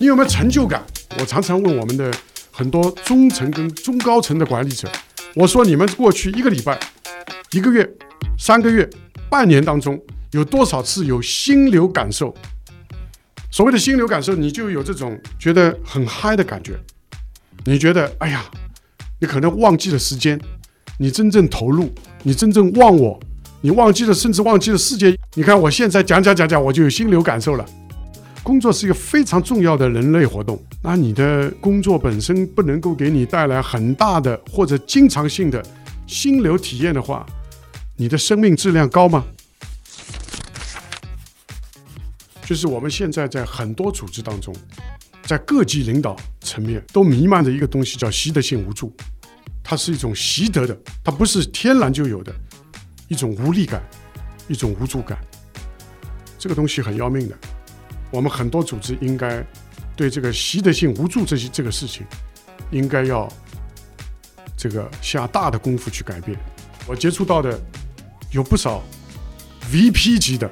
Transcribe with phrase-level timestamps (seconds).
[0.00, 0.82] 你有没有成就感？
[1.18, 2.10] 我常常问我们的
[2.50, 4.90] 很多中层跟中高层的管理者，
[5.34, 6.80] 我说你们过去一个礼拜、
[7.52, 7.86] 一个月、
[8.38, 8.88] 三个月、
[9.28, 10.00] 半年当中，
[10.30, 12.34] 有多少次有心流感受？
[13.50, 16.72] 所谓的心流感受，你就有这种觉得很嗨的感觉。
[17.66, 18.42] 你觉得，哎呀，
[19.18, 20.40] 你可能忘记了时间，
[20.96, 21.92] 你真正投入，
[22.22, 23.20] 你真正忘我，
[23.60, 25.14] 你忘记了，甚至忘记了世界。
[25.34, 27.66] 你看，我现在讲讲讲讲，我就有心流感受了。
[28.50, 35.64] 工作是一个非常重要的人类活动，那你的工作本身不能够给你带来很大的或者经常性的
[36.04, 37.24] 心流体验的话，
[37.96, 39.24] 你的生命质量高吗？
[42.44, 44.52] 就是我们现在在很多组织当中，
[45.22, 48.92] 在各级领导层面都弥漫着一个东西，叫习得性无助。
[49.62, 52.34] 它是一种习得的，它不是天然就有的，
[53.06, 53.80] 一种无力感，
[54.48, 55.16] 一种无助感。
[56.36, 57.38] 这个东西很要命的。
[58.10, 59.44] 我们很多组织应该
[59.96, 62.06] 对这个习得性无助这些这个事情，
[62.70, 63.28] 应该要
[64.56, 66.38] 这个下大的功夫去改变。
[66.86, 67.58] 我接触到的
[68.32, 68.82] 有不少
[69.70, 70.50] VP 级的、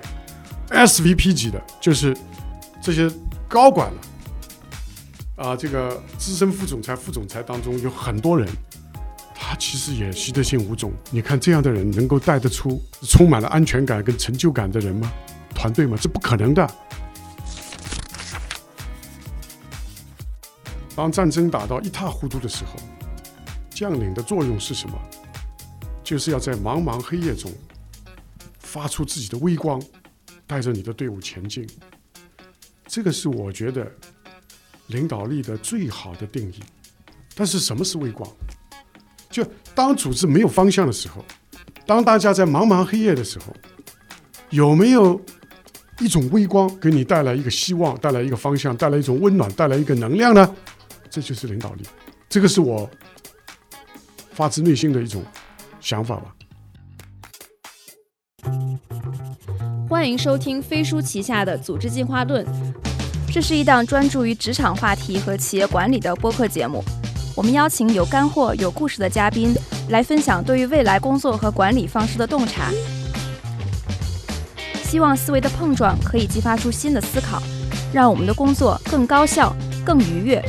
[0.70, 2.17] SVP 级的，就是
[2.81, 3.11] 这些
[3.48, 8.48] 高管了啊，这个资深副总裁、副总裁当中有很多人，
[9.34, 10.93] 他其实也习得性无助。
[11.11, 15.11] 你看这样的人能够带得出充满了安全感跟成就感的人吗？
[15.55, 15.97] 团队吗？
[16.00, 16.70] 这不可能的。
[20.98, 22.72] 当战争打到一塌糊涂的时候，
[23.70, 24.98] 将领的作用是什么？
[26.02, 27.52] 就是要在茫茫黑夜中
[28.58, 29.80] 发出自己的微光，
[30.44, 31.64] 带着你的队伍前进。
[32.88, 33.88] 这个是我觉得
[34.88, 36.58] 领导力的最好的定义。
[37.32, 38.28] 但是什么是微光？
[39.30, 41.24] 就当组织没有方向的时候，
[41.86, 43.54] 当大家在茫茫黑夜的时候，
[44.50, 45.20] 有没有
[46.00, 50.56] 一种微光给你带来一个希望，带来一个方向，带来一种温暖，带来一个能量呢？
[51.11, 51.84] 这就是领导力，
[52.28, 52.89] 这个是我
[54.33, 55.22] 发自内心的一种
[55.81, 56.34] 想法吧。
[59.88, 62.44] 欢迎收听飞书旗下的《组织进化论》，
[63.32, 66.84] 这是一档专注于职场话题和企业管理的播客节目。
[67.34, 69.55] 我们邀请有干货、有故事的嘉宾
[69.88, 72.71] 来分享对于未来工作和管理方式的洞察，
[74.82, 77.43] 希望思维的碰撞可以激发出新的思考，
[77.93, 80.43] 让我们的工作更高效、更愉悦。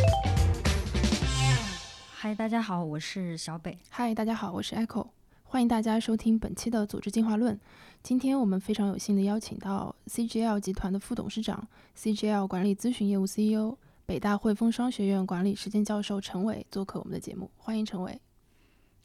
[2.39, 3.77] 嗨，大家好，我是小北。
[3.89, 5.05] 嗨，大家好，我是 Echo。
[5.44, 7.59] 欢迎大家收听本期的组织进化论。
[8.01, 11.67] 今天我们非常有幸的邀请到 CGL 集团的副董事长、
[11.97, 17.51] CGL 管理咨询业务 CEO、北大汇丰商学院管理实践教授陈伟做客我们的节目。
[17.57, 18.17] 欢迎陈伟。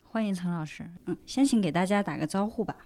[0.05, 0.89] 欢迎陈老师。
[1.07, 2.77] 嗯，先请给大家打个招呼吧。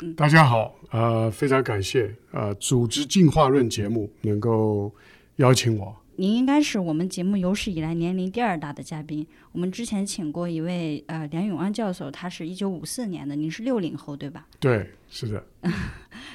[0.00, 4.92] 嗯，大家好，呃，非常感谢呃组织进化论节目能够
[5.36, 5.96] 邀请我。
[6.16, 9.26] 您应该是我们节目有史以来年龄第二大的嘉宾。
[9.50, 14.46] 我们之前请过一位呃梁永安教授，他是一九五四年的，您是六零后对吧？
[14.60, 15.44] 对，是的。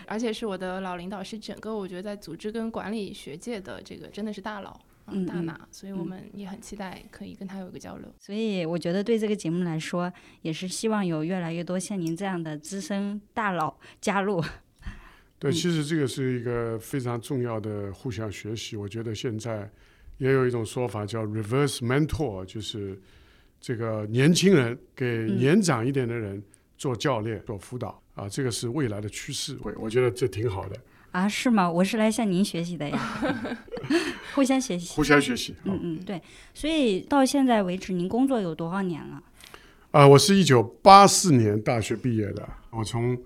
[0.06, 8.14] 而且是我的老领导，是整个我觉得在组织跟管理学界的这个真的是大佬，嗯，大拿，所以我们也很期待可以跟他有一个交流。
[8.20, 10.12] 所以我觉得对这个节目来说，
[10.42, 14.44] 也是希望有越来越多像您这样的资深大佬加入。
[15.40, 18.76] 对，其实这个是一个非常重要的互相学习。
[18.76, 19.72] 我觉得现在
[20.18, 23.00] 也有一种说法叫 reverse mentor，就是
[23.62, 26.44] 这个年轻人给年长一点的人
[26.78, 29.58] 做教练、做辅导啊，这个是未来的趋势。
[29.64, 30.76] 我我觉得这挺好的。
[31.12, 31.72] 啊，是吗？
[31.72, 33.00] 我是来向您学习的呀，
[34.36, 35.56] 互相学习，互相学习。
[35.64, 36.22] 嗯嗯，对。
[36.54, 39.24] 所以到现在为止，您工作有多少年了？
[39.92, 43.18] 啊，我是一九八四年大学毕业的，我从。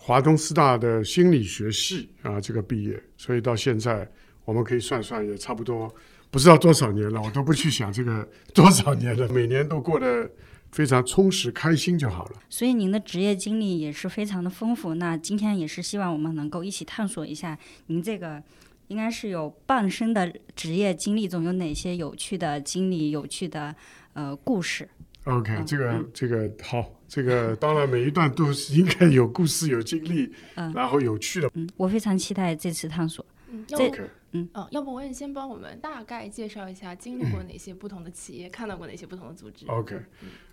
[0.00, 4.10] 华东师大的心理学系啊，这个毕业，所以到现在
[4.44, 5.92] 我们可以算算，也差不多
[6.30, 7.20] 不知道多少年了。
[7.20, 10.30] 我都不去想这个 多少年了，每年都过得
[10.72, 12.40] 非常充实、开心就好了。
[12.48, 14.94] 所以您的职业经历也是非常的丰富。
[14.94, 18.42] 那今天也是希望我们能够一起探索一下，您这个
[18.86, 23.74] 应该是有半生的职业经历中有哪些有趣的经历、有趣的
[24.14, 24.88] 呃故事。
[25.24, 26.94] OK，这个这个好。
[27.08, 31.50] 这个当然，每一段都是应该有故事、有经历，嗯，然后有趣的。
[31.54, 33.24] 嗯，我非常期待这次探索。
[33.50, 39.64] 嗯，这个，嗯，哦，要不我也先帮我们大概介绍一下经历过哪些不同的企业，看到过哪些不同的组织。
[39.68, 39.96] OK，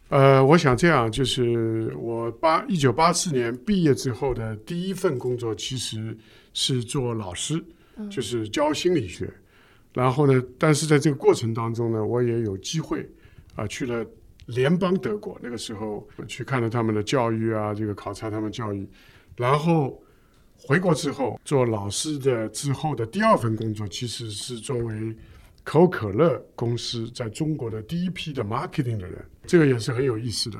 [0.07, 6.17] 呃，我想这样，就是我八一九八四年毕业之后的第一份工作，其实
[6.53, 7.61] 是做老师，
[8.09, 9.29] 就是教心理学。
[9.91, 13.05] 然后呢，但是在这个过程当中呢，我也有机会
[13.55, 14.05] 啊去了。
[14.45, 18.87] 联邦德国那个时候我去看了他们的教育啊，这个考察他们教育，
[19.35, 20.01] 然后
[20.57, 25.15] 回国之后做老师的之后的第二份工作，其实是作为
[25.63, 30.59] 可口可乐公司在中国的第一批的 marketing 的人，这个也是很有意思的。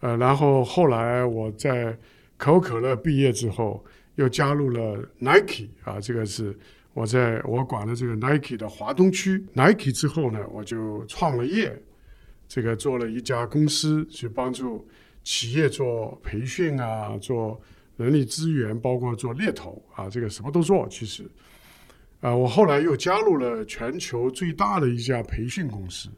[0.00, 1.96] 呃，然后后来我在
[2.36, 3.84] 可口可乐毕业之后，
[4.16, 6.58] 又加入了 Nike 啊，这个是
[6.94, 9.44] 我在我管了这个 Nike 的华东区。
[9.52, 11.80] Nike 之后呢，我就创了业，
[12.50, 14.84] 这个做了一家公司，去帮助
[15.22, 17.60] 企业做培训啊，做
[17.96, 20.88] 人力资源，包括做猎头啊，这个什么都做。
[20.88, 21.22] 其实，
[22.20, 26.08] 啊，我后来又加入了全球最大的一家培训公司，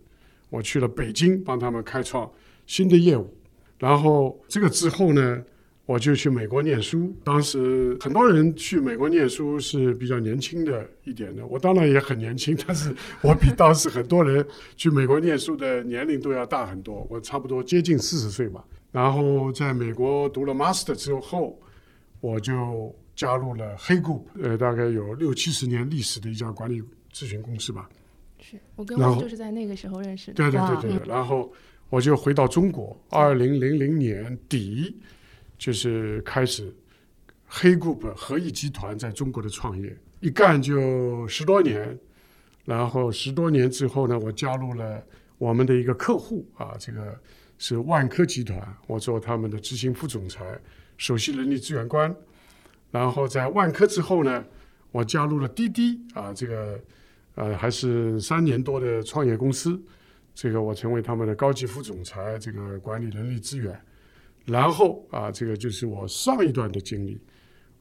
[0.49, 2.33] 我去了北京，帮他们开创
[2.67, 3.31] 新的业务。
[3.77, 5.45] 然后这个之后呢，
[5.85, 7.13] 我就去美国念书。
[7.25, 14.47] 当时很多人去美国念书是比较年轻的一点的，我当然也很年轻，但是我比当时很多人
[14.77, 18.65] 去美国念书的年龄都要大很多，我差不多接近四十岁吧。
[18.91, 21.59] 然后在美国读了 master 之后，
[22.21, 26.81] 我就加入了黑 group，呃，大概有六七十年历史的一家管理
[27.13, 27.89] 咨询公司吧。
[28.39, 30.35] 是我跟我就是在那个时候认识的。
[30.35, 31.53] 对对对对对，然后
[31.89, 34.97] 我就回到中国，二零零零年底
[35.63, 36.75] 就是开始
[37.47, 41.97] 黑 group 合益集团在中国的创业，一干就十多年，
[42.65, 45.01] 然后十多年之后呢，我加入了
[45.39, 47.17] 我们的一个客户啊，这个
[47.59, 50.61] 是万科集团，我做他们的执行副总裁，
[50.99, 52.13] 首席人力资源官，
[52.91, 54.45] 然后在万科之后呢，
[54.91, 56.81] 我加入了滴滴啊，这个
[57.37, 59.81] 呃还是三年多的创业公司。
[60.35, 63.81] 这个我成为他们的高级副总裁，这个管理人力资源。
[64.45, 67.21] 然后啊，这个就是我上一段的经历。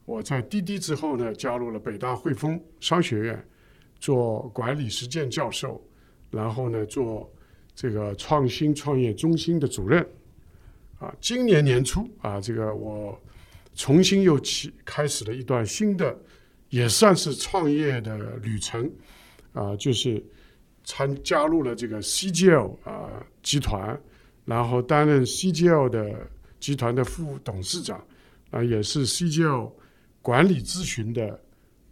[0.04, 3.48] 我在滴滴之后呢，加入了北大汇丰商学院，
[3.98, 5.80] 做管理实践教授，
[6.30, 7.32] 然后呢，做
[7.74, 10.06] 这个创新创业中心的主任。
[10.98, 13.20] 啊，今年年初啊，这个我
[13.74, 16.16] 重新又起开始了一段新的，
[16.68, 18.90] 也算是创业的旅程。
[19.52, 20.24] 啊，就是
[20.82, 24.00] 参加入了这个 CGL 啊、集团，
[24.44, 26.30] 然后担任 CGL 的
[26.62, 28.00] 集团的副董事长，
[28.52, 29.72] 啊，也是 CGO
[30.22, 31.38] 管理咨询的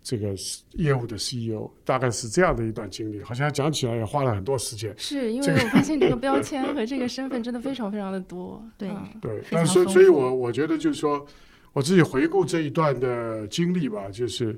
[0.01, 0.33] 这个
[0.75, 3.21] 业务的 CEO，大概是这样的一段经历。
[3.25, 4.95] 好像讲起来也花了很多时间。
[4.97, 8.65] 是因为我发现这个标签和这个身份真的非常非常的多。
[8.79, 11.27] 对嗯对，非但所以所以我我觉得就是说，
[11.73, 14.57] 我自己回顾这一段的经历吧，就是，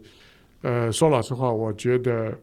[0.60, 2.38] 呃，说老实话，我觉得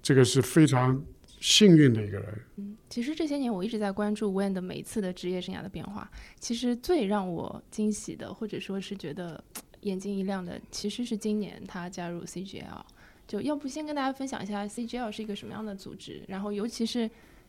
[0.00, 1.02] 这个是非常
[1.40, 2.38] 幸运的一个人。
[2.56, 6.10] 嗯其实这些年我一直在关注 Wen 的每一次的职业生涯的变化。
[6.40, 9.42] 其实最让我惊喜的，或者说是觉得
[9.82, 12.80] 眼睛一亮的，其实是今年他加入 CGL。
[13.26, 17.08] 就要不先跟大家分享一下 CGL 是一个什么样的组织，然后尤其是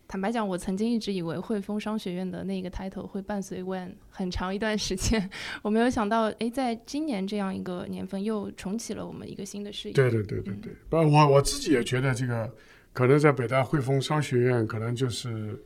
[0.10, 5.30] 坦白讲，我曾经一直以为汇丰商学院的那个 title 会伴随 Wen 很长一段时间，
[5.64, 9.94] 我没有想到，诶，在今年这样一个年份又重启了我们一个新的事业。
[9.94, 12.54] 对对对对对，不，我我自己也觉得这个
[13.00, 15.57] 可能在北大汇丰商学院，可能就是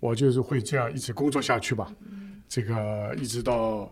[0.00, 1.94] 我就是会这样一直工作下去吧，
[2.48, 3.88] 这个一直到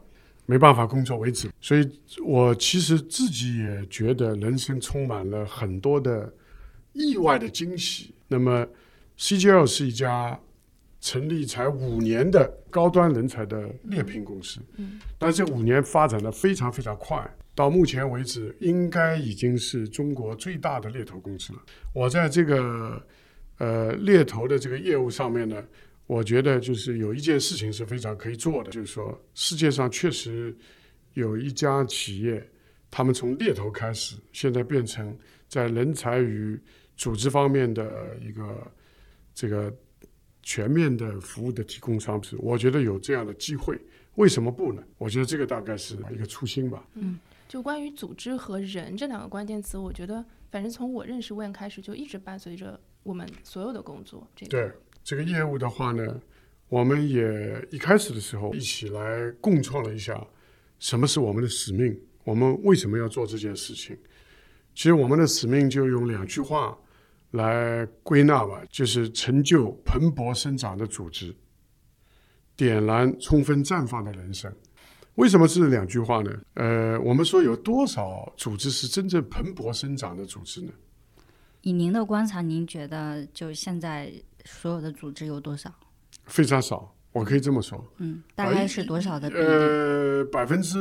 [0.47, 1.49] 没办法工作为止。
[1.61, 1.89] 所以
[2.25, 6.35] 我其实自己也觉得人生充满了很多的
[6.93, 8.13] 意外的惊喜。
[8.27, 8.67] 那么
[9.17, 10.37] CGL 是一家
[11.01, 17.25] 成立才五年的高端人才的猎聘公司，嗯但这五年发展的非常非常快，
[17.59, 21.59] 到目前为止应该已经是中国最大的猎头公司了。
[21.93, 23.05] 我在这个
[23.57, 25.61] 呃猎头的这个业务上面呢，
[26.07, 30.57] 我觉得就是有一件事情是非常可以做的，就是说世界上确实
[31.15, 32.49] 有一家企业，
[32.93, 35.19] 他们从猎头开始，现在变成
[35.49, 36.57] 在人才与
[36.97, 38.71] 组织方面的一个
[39.35, 39.77] 这个
[40.45, 43.77] 全面的服务的提供商，是我觉得有这样的机会，
[44.15, 44.81] 为什么不呢？
[44.97, 46.87] 我觉得这个大概是一个初心吧。
[46.95, 47.19] 嗯
[47.49, 54.29] 就关于组织和人这两个关键词，我觉得反正从我认识 Wen 开始，就一直伴随着我们所有的工作。
[54.37, 54.71] 这对
[55.03, 56.21] 这个业务的话呢，
[56.69, 60.23] 我们也一开始的时候一起来共创了一下，
[60.79, 63.99] 什么是我们的使命，我们为什么要做这件事情。
[64.75, 66.79] 其实我们的使命就用两句话
[67.31, 71.35] 来归纳吧，就是成就蓬勃生长的组织，
[72.55, 74.55] 点燃充分绽放的人生。
[75.19, 76.31] 为什么是两句话呢？
[76.55, 80.71] 呃，我们说有多少组织是真正蓬勃生长的组织呢？
[81.63, 84.13] 以您的观察，您觉得就现在
[84.45, 85.75] 所有的组织有多少？
[86.27, 87.85] 非常少，我可以这么说。
[87.97, 89.43] 嗯，大概是多少的比例？
[89.43, 90.79] 呃，百分之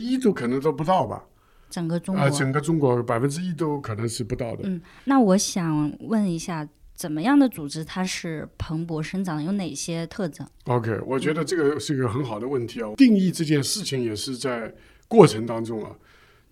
[0.00, 1.16] 一都可能都不到吧？
[1.16, 1.22] 啊、
[1.70, 2.30] 整个中国？
[2.30, 4.62] 整个中国百分之一都可能是不到的。
[4.64, 9.44] 嗯，那我想问一下，怎么样的组织它是蓬勃生长？
[9.44, 12.90] 有哪些特征？OK，我觉得这个是一个很好的问题啊。
[12.96, 14.74] 定义这件事情也是在
[15.06, 15.94] 过程当中啊。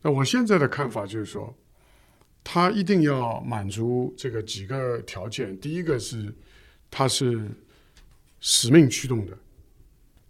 [0.02, 1.56] 那我现在的看法就是说，
[2.44, 5.58] 它一定要满足这个几个条件。
[5.58, 6.30] 第一个是
[6.90, 7.50] 它是
[8.38, 9.36] 使命驱动的，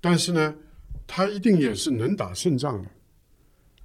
[0.00, 0.54] 但是呢，
[1.08, 2.88] 它一定也是能打胜仗的。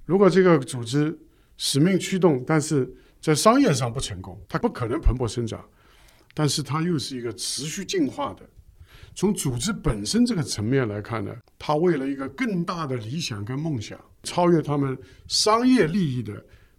[0.04, 1.18] 如果这个组织
[1.56, 2.88] 使命驱动，但是
[3.20, 5.68] 在商业上不成功，它不可能蓬勃生长。
[6.34, 8.48] 但是它又是一个持续进化的。
[9.14, 14.96] 从组织本身这个层面来看呢，它为了一个更大的理想跟梦想，超越他们
[15.26, 16.32] 商业利益的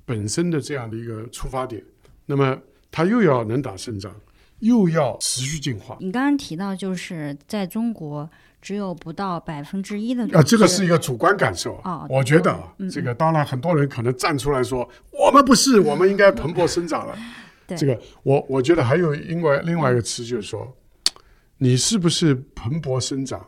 [0.05, 1.84] 本身的这样的一个出发点，
[2.25, 2.58] 那么
[2.89, 4.15] 它又要能打胜仗，
[4.60, 5.98] 又要持续进化。
[6.00, 8.27] 你刚刚提到，就是在中国
[8.62, 17.15] 只有不到百分之一的啊，这个是一个主观感受哦我觉得啊，这个当然很多人可能站出来说，我们不是，我们应该蓬勃生长了。
[17.75, 20.75] 对这个我我觉得还有另外另外一个词就是说，
[21.58, 23.46] 你是不是蓬勃生长，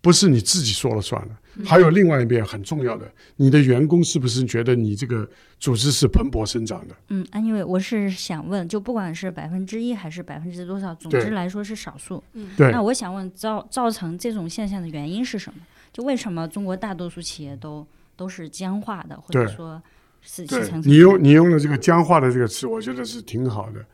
[0.00, 1.38] 不是你自己说了算了。
[1.64, 6.94] 还有另外一边很重要的，你的员工是不是觉得你这个组织是蓬勃生长的？
[7.08, 12.22] 嗯，anyway，我是想问，就不管是百分之一还是百分之多少，总之来说是少数。
[12.34, 15.60] 嗯对那我想问，造造成这种现象的原因是什么？
[15.92, 17.84] 就为什么中国大多数企业都
[18.14, 19.82] 都是僵化的，或者说是
[20.20, 23.84] 是对你用你用的这个僵化的这个词，我觉得是挺好的。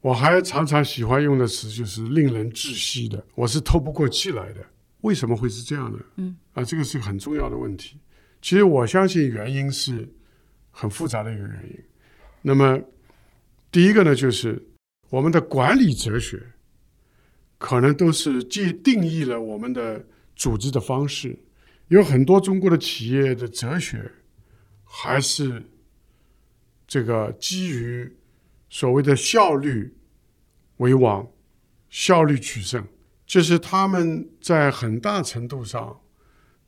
[0.00, 4.64] 我还常常喜欢用的词就是令人窒息的，我是透不过气来的。
[5.02, 5.98] 为什么会是这样呢？
[6.16, 7.98] 嗯，啊，这个是个很重要的问题。
[8.40, 10.08] 其实我相信原因是
[10.70, 11.78] 很复杂的一个原因。
[12.42, 12.80] 那么
[13.70, 14.60] 第一个呢，就是
[15.10, 16.42] 我们的管理哲学
[17.58, 21.38] 可能都是既定义了我们的组织的方式，
[21.88, 24.10] 有很多中国的企业的哲学
[24.94, 25.70] 还是
[26.86, 28.14] 这个基于
[28.68, 29.96] 所谓的效率
[30.76, 31.26] 为王，
[31.88, 32.86] 效率取胜，
[33.24, 35.98] 就是他们在很大程度上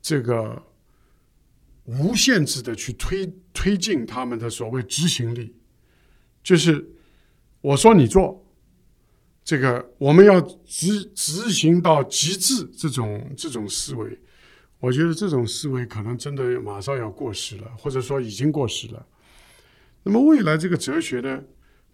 [0.01, 0.63] 这个
[1.85, 5.55] 无限制的去推推进他们的所谓执行力，
[6.43, 6.93] 就是
[7.61, 8.43] 我说你做，
[9.45, 14.19] 这个我们要执执行到极致，这种这种思维，
[14.85, 19.07] 我觉得这种思维可能真的马上要过时了，或者说已经过时了。
[20.03, 21.43] 那么未来这个哲学呢，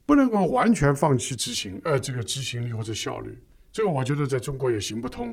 [0.04, 3.38] 不能够完全放弃执行，呃，这个执行力或者效率，
[3.70, 5.32] 这个我觉得在中国也行不通。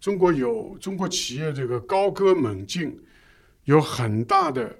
[0.00, 2.98] 中国有中国企业这个高歌猛进，
[3.64, 4.74] 有很大的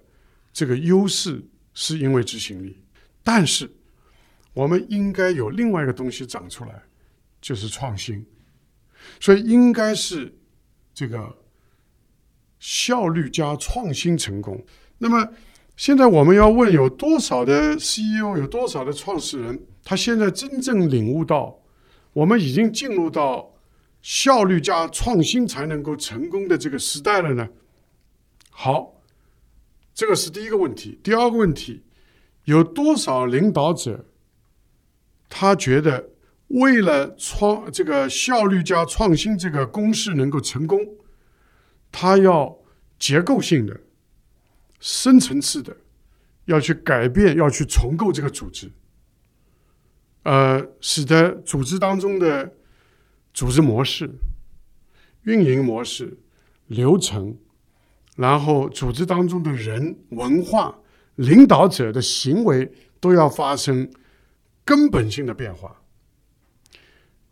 [0.50, 1.44] 这个优势，
[1.75, 2.78] 是因为执行力。
[3.22, 3.70] 但是
[4.54, 6.82] 我们应该有另外一个东西长出来，
[7.42, 8.25] 就是创新。
[9.20, 10.34] 所以应该是
[10.94, 11.37] 这个
[12.62, 14.64] 效率加创新成功。
[14.99, 15.28] 那么
[15.76, 21.59] 现在我们要问，有多少的 CEO，有多少的创始人，他现在真正领悟到，
[22.12, 23.52] 我们已经进入到
[24.00, 27.49] 效率加创新才能够成功的这个时代了呢？
[28.50, 28.95] 好，
[29.92, 31.00] 这个是第一个问题。
[31.02, 31.83] 第二个问题，
[32.45, 34.04] 有多少领导者，
[35.28, 36.11] 他觉得
[36.47, 40.78] 为了创这个效率加创新这个公式能够成功，
[41.92, 42.58] 他要
[42.99, 43.80] 结构性的、
[44.80, 45.76] 深层次的
[46.46, 48.72] 要去改变，要去重构这个组织，
[50.25, 52.52] 呃，使得组织当中的
[53.34, 54.11] 组织模式、
[55.22, 56.18] 运营模式、
[56.66, 57.37] 流程，
[58.16, 60.80] 然后组织当中的人、文化、
[61.16, 63.90] 领导者的行为都要发生
[64.64, 65.78] 根本性的变化。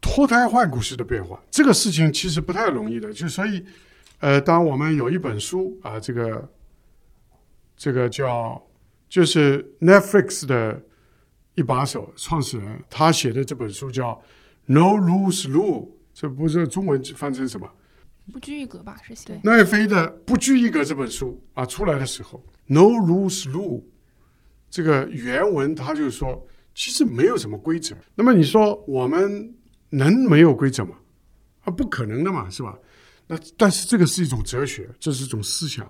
[0.00, 3.12] 脱胎换骨式的变化，这个事情其实不太容易的。
[3.12, 3.64] 就所以，
[4.21, 6.49] 呃，当我们有一本书啊，这个
[7.77, 8.62] 这个叫
[9.09, 10.83] 就是 Netflix 的
[11.55, 14.12] 一把手创始人，他写的这本书叫
[14.67, 15.85] 《No Rules Rule》，
[16.15, 17.69] 这不是中文翻成什么？
[18.31, 18.97] 不拘一格吧？
[19.03, 23.81] 是写奈飞的《不拘一格》这本书啊出来的时候，《No Rules Rule》
[24.69, 27.97] 这个原文他就说，其实没有什么规则。
[28.15, 29.55] 那么你说我们
[29.89, 30.97] 能没有规则吗？
[31.65, 32.79] 啊，不可能的嘛，是吧？
[33.31, 35.89] 那但是这个是一种哲学，这是一种思想。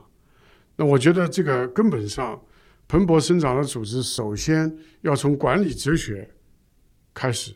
[0.76, 2.38] 那我觉得这个根本上，
[2.86, 6.30] 蓬勃生长的组织首先要从管理哲学
[7.14, 7.54] 开始。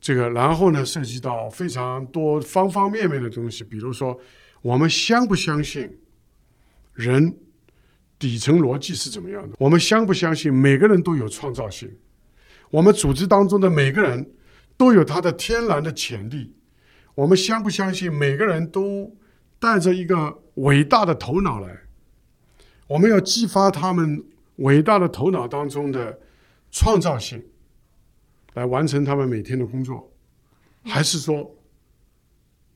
[0.00, 4.16] 这个，然后呢，涉及到非常多方方面面的东西，比如说，
[4.62, 5.98] 我们相不相信
[6.92, 7.36] 人
[8.20, 9.56] 底层逻辑是怎么样的？
[9.58, 11.90] 我们相不相信每个人都有创造性？
[12.70, 14.30] 我们组织当中的每个人
[14.76, 16.54] 都有他的天然的潜力？
[17.14, 19.16] 我们相不相信每个人都
[19.58, 21.80] 带着一个伟大的头脑来？
[22.86, 24.24] 我们要激发他们
[24.56, 26.20] 伟大的头脑当中的
[26.70, 27.44] 创造性。
[28.54, 30.12] 来完成他们每天的工作，
[30.84, 31.56] 还是说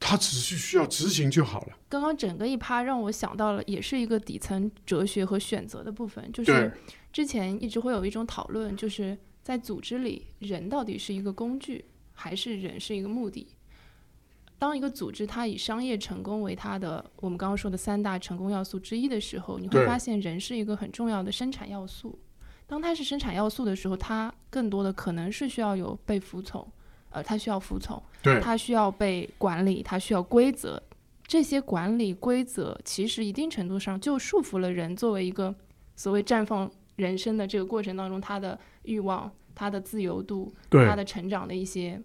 [0.00, 1.78] 他只是需要执行就好了。
[1.88, 6.73] 刚刚整个一趴让我想到了，也是一个底层哲学和选择的部分，就是
[7.12, 13.47] 之前一直会有一种讨论，就是在组织里，人到底是一个工具，还是人是一个目的？
[14.59, 22.19] 当一个组织它以商业成功为它的我们刚刚说的三大成功要素之一的时候，你会发现人是一个很重要的生产要素。
[22.67, 26.67] 当它是生产要素的时候，它更多的可能是需要有被服从，
[27.11, 30.83] 呃，它需要服从，对它需要被管理，它需要规则。
[31.27, 35.55] 这些管理规则其实一定程度上就束缚了人作为一个
[35.95, 42.00] 所谓绽放人生的这个过程当中，他的欲望、他的自由度、对他的成长的一些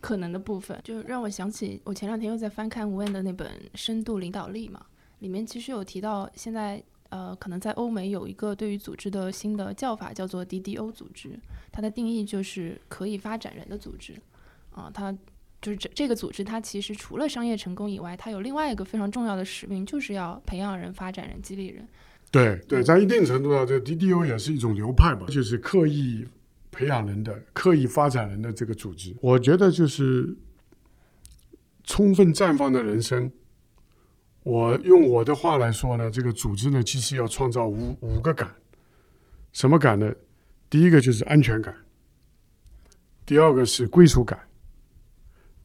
[0.00, 4.84] 可能的部分，就让我想起我前两天又在翻看吴恩的那本《深度领导力》嘛，
[5.18, 6.82] 里面其实有提到现在。
[7.10, 11.40] 呃，可能在欧美有一个对于组织的新的叫法，叫做 DDO 组织，
[11.72, 14.12] 它的定义就是可以发展人的组织。
[14.72, 15.10] 啊，它
[15.62, 21.88] 就是这这个组织，它其实除了商业成功以外，它有另外一个非常重要的使命，就是要培养人、发展人、激励人。
[22.30, 26.28] 对对，在一定程度上，这 DDO 也是一种流派嘛，就是刻意
[26.70, 29.14] 培养人的、刻意发展人的这个组织。
[29.20, 30.36] 我觉得就是
[31.84, 33.30] 充分绽放的人生。
[34.42, 38.54] 我用我的话来说呢，这个组织呢，其实要创造五五个感。
[39.52, 40.12] 什么感呢？
[40.70, 41.74] 第一个就是安全感，
[43.24, 44.38] 第二个是归属感，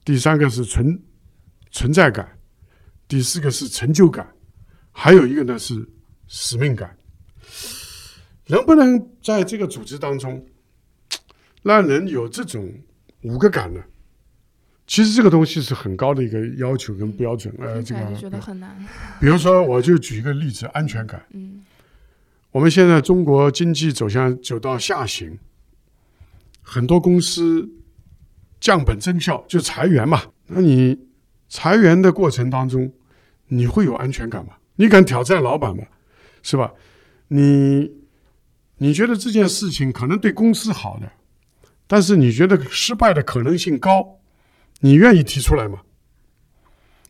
[0.04, 1.00] 第三个是存
[1.70, 2.38] 存在感，
[3.06, 4.34] 第四个是成就感，
[4.90, 5.86] 还有一个呢是
[6.26, 6.98] 使命感。
[8.46, 10.44] 能不能在这个组织当中，
[11.64, 12.72] 让人有这种
[13.22, 13.82] 五个感呢？
[14.86, 17.52] 其实这个东西是很高的一个要求跟标准。
[17.58, 18.76] 呃，这个觉得很难。
[19.18, 21.24] 比如说，我就举一个例子，安全感。
[21.32, 21.64] 嗯
[22.52, 25.36] 我们现在中国经济走向走到下行，
[26.62, 27.68] 很多公司
[28.60, 30.22] 降本增效，就裁员嘛。
[30.46, 30.96] 那你
[31.48, 32.92] 裁员的过程当中，
[33.48, 34.52] 你会有安全感吗？
[34.76, 35.82] 你敢挑战老板吗？
[36.44, 36.72] 是吧？
[37.28, 37.90] 你
[38.76, 41.10] 你觉得这件事情可能对公司好的，
[41.86, 44.20] 但是你觉得失败的可能性高，
[44.80, 45.80] 你愿意提出来吗？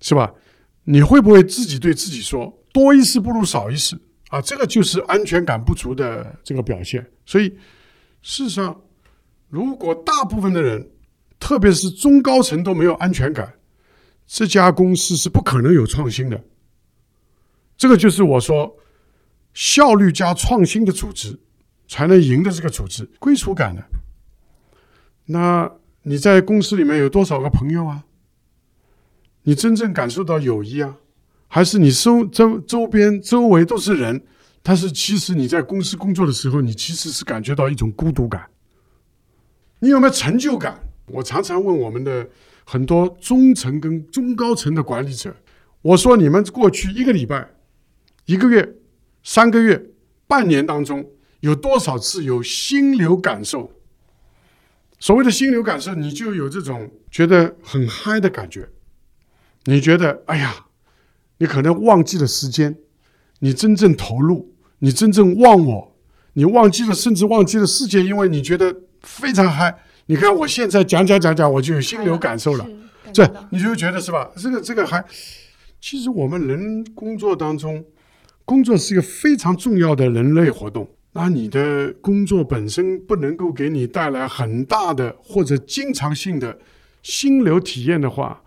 [0.01, 0.35] 是吧？
[0.85, 3.99] 你会不会自己对自己说多一事不如少一事？
[4.29, 7.11] 啊，这个就是安全感不足的这个表现。
[7.25, 7.49] 所以，
[8.21, 8.83] 事实上，
[9.49, 10.91] 如果大部分的人，
[11.39, 13.55] 特别是中高层都没有安全感，
[14.27, 16.43] 这家公司是不可能有创新的。
[17.77, 18.77] 这个就是我说，
[19.53, 21.39] 效率加创新的组织
[21.87, 23.05] 才能赢的这个组织。
[23.19, 23.83] 归属感呢？
[25.27, 28.05] 那你在公司里面有多少个朋友啊？
[29.45, 30.97] 你真正感受到友谊啊？
[31.49, 34.23] 还是你周周周边周围都是人，
[34.63, 38.51] 但是其实你在公司工作的时候，你其实是感觉到一种孤独感。
[39.81, 40.81] 你有没有成就感？
[41.07, 42.29] 我常常问我们的
[42.65, 45.37] 很多中层跟中高层的管理者，
[45.83, 47.51] 我说你们过去一个礼拜、
[48.25, 48.77] 一个月、
[49.23, 49.91] 三个月、
[50.27, 51.11] 半年当中，
[51.41, 53.71] 有多少次有心流感受？
[55.05, 58.67] 所谓的心流感受，你就有这种觉得很嗨的感觉。
[59.65, 60.65] 你觉得，哎呀。
[61.39, 62.75] 你可能忘记了时间，
[63.41, 65.97] 你真正投入，你真正忘我，
[66.33, 69.77] 你忘记了，甚至忘记了世界，因为你觉得非常嗨。
[70.07, 72.67] 你看我现在讲讲讲讲，我就有心流感受了，
[73.13, 74.31] 这你就觉得是吧？
[74.37, 75.05] 这个这个还，
[75.81, 77.85] 其实我们人工作当中，
[78.47, 80.89] 工作是一个非常重要的人类活动。
[81.17, 86.59] 那你的工作本身不能够给你带来很大的或者经常性的
[87.03, 88.43] 心流体验的话，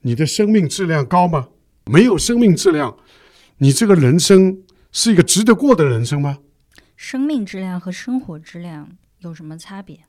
[0.00, 1.48] 你的生命质量高吗？
[1.84, 2.96] 没有生命质量，
[3.58, 6.38] 你这个人生是一个值得过的人生吗？
[6.96, 10.00] 生命质量和生活质量有什么差别？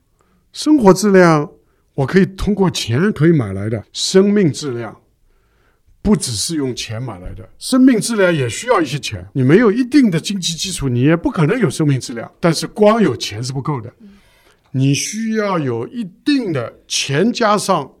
[0.50, 1.52] 生活质量
[1.94, 4.98] 我可以通过钱可以买来的，生命质量
[6.02, 9.24] 不只是用钱买来的，生命质量也需要一些钱。
[9.32, 12.30] 你没有一定的经济基础，你也不可能有生命质量。
[12.40, 13.94] 但是光有钱是不够的，
[14.72, 17.94] 你需要有一定的钱加上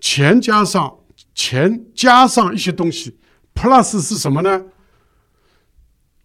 [0.00, 0.98] 钱加上
[1.32, 3.16] 钱加上一些东西。
[3.54, 4.64] Plus 是什么呢？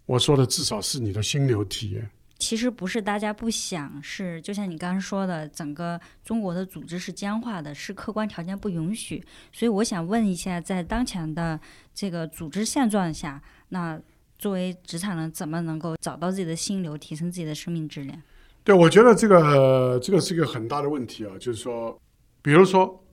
[0.07, 2.09] 我说的至少是你的心流体验。
[2.39, 9.23] 其实不是大家不想，是就像你刚刚说的，整个中国的组织是僵化的，是客观条件不允许。
[9.51, 11.59] 所以我想问一下，在当前的
[11.93, 14.01] 这个组织现状下，那
[14.39, 18.19] 作为职场人，怎么能够找到自己的心流，提升自己的生命质量？
[18.63, 22.01] 对，我觉得这个这个是一个很大的问题啊，就是说，
[22.41, 23.05] 比如说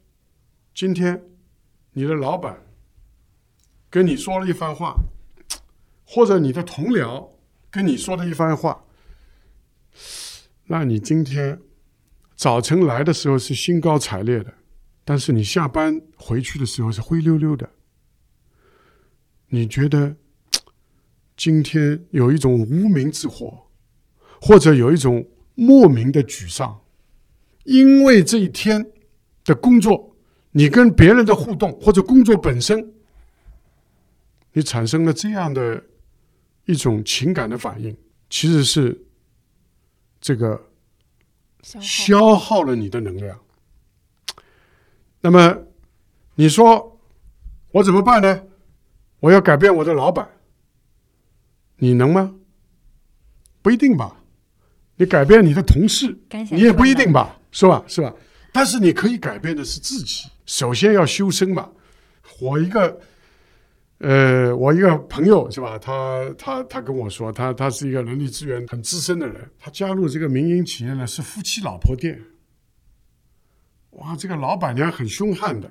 [0.74, 1.22] 今天
[1.92, 2.62] 你的老板。
[3.88, 4.94] 跟你说了一番话，
[6.04, 7.30] 或者你的同僚
[7.70, 8.84] 跟你说的一番话，
[10.68, 11.60] 那你今天
[12.34, 14.52] 早晨来的时候是兴高采烈的，
[15.04, 17.70] 但是你下班回去的时候是灰溜溜的，
[19.48, 20.16] 你觉得
[21.36, 23.68] 今天有一种无名之火，
[24.40, 26.80] 或者有一种莫名的沮丧，
[27.62, 28.90] 因为这一天
[29.44, 30.16] 的工作，
[30.50, 32.92] 你跟别人的互动或者工作本身，
[34.52, 35.84] 你产生了这样的
[36.64, 37.96] 一种情感的反应，
[38.28, 39.05] 其实是
[40.20, 40.60] 这个
[41.62, 43.38] 消耗了你的能量。
[45.20, 45.56] 那么
[46.34, 47.00] 你说
[47.72, 48.42] 我怎么办呢？
[49.20, 50.28] 我要改变我的老板，
[51.76, 52.34] 你能吗？
[53.62, 54.16] 不一定吧。
[54.98, 56.18] 你改变你的同事，
[56.50, 57.84] 你也不一定吧，是吧？
[57.86, 58.14] 是吧？
[58.52, 61.70] 但是你可以改变的是自己，首先要修身嘛。
[62.40, 62.98] 我一个，
[63.98, 65.78] 呃，我一个朋友是吧？
[65.78, 72.22] 他他他跟我说，他他是一个人力资源很资深的人，他加入这个民营企业呢是夫妻老婆店。
[73.92, 75.70] 哇，这个老板娘很凶悍的，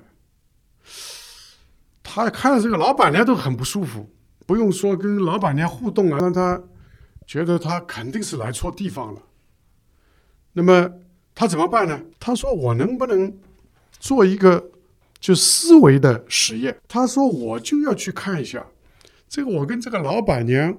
[2.02, 4.10] 他看着这个老板娘都很不舒服，
[4.44, 6.60] 不用说跟老板娘互动啊，让他
[7.26, 9.22] 觉得他肯定是来错地方了。
[10.52, 10.90] 那么
[11.32, 12.02] 他怎么办呢？
[12.18, 13.32] 他说：“我能不能
[14.00, 14.72] 做一个
[15.18, 18.66] 就思维的实验？”他说：“我就要去看一下，
[19.28, 20.76] 这个我跟这个老板娘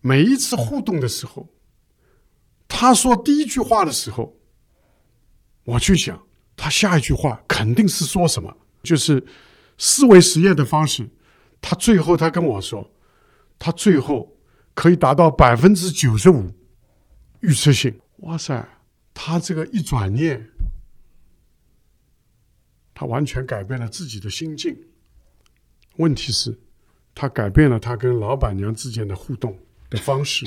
[0.00, 1.48] 每一次互动的时候，
[2.68, 4.36] 他说第一句话的时候，
[5.64, 9.24] 我去想他下一句话肯定是说什么，就是
[9.78, 11.08] 思维实验的方式。
[11.60, 12.92] 他最后他跟我说，
[13.58, 14.36] 他最后
[14.74, 16.52] 可以达到百分之九十五
[17.40, 17.98] 预测性。
[18.18, 18.68] 哇塞！
[19.14, 20.50] 他这个一转念，
[22.94, 24.76] 他完全改变了自己的心境。
[25.96, 26.58] 问题是，
[27.14, 29.58] 他改变了他跟老板娘之间的互动
[29.90, 30.46] 的方式，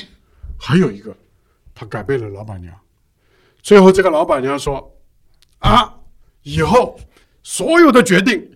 [0.59, 1.15] 还有一个，
[1.75, 2.73] 他改变了老板娘。
[3.61, 4.97] 最后，这个老板娘说
[5.59, 5.93] ：“啊，
[6.43, 6.99] 以后
[7.43, 8.49] 所有的决定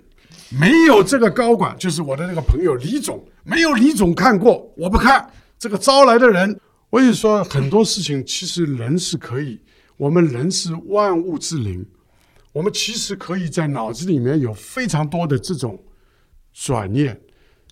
[0.49, 5.30] 没有这个高管，就是我的那个朋友李总，没有李总看过，我不看。
[5.60, 9.62] 这个招来的人，我跟你说，很多事情其实人是可以，
[9.95, 11.86] 我们人是万物之灵，
[12.51, 15.83] 我们其实可以在脑子里面有非常多的这种
[16.53, 17.19] 转念，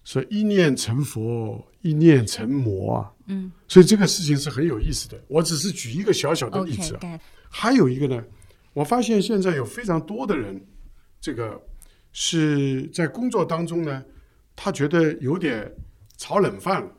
[0.04, 3.12] 说一念成佛，一念成魔啊。
[3.28, 5.22] 嗯所以这个事情是很有意思的。
[5.28, 7.20] 我只是举一个小小的例子啊。
[7.50, 8.24] 还有一个呢，
[8.74, 10.60] 我发现现在有非常多的人，
[11.22, 11.62] 这个
[12.12, 14.04] 是在工作当中呢，
[14.56, 15.72] 他觉得有点
[16.18, 16.90] 炒冷饭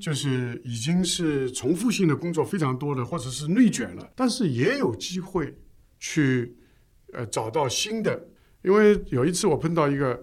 [0.00, 5.56] 就是已经是重复性的工作非常多的，或者是内卷了，但是也有机会
[5.98, 6.57] 去
[7.12, 8.20] 呃找到新的。
[8.62, 10.22] 因为有一次我碰到一个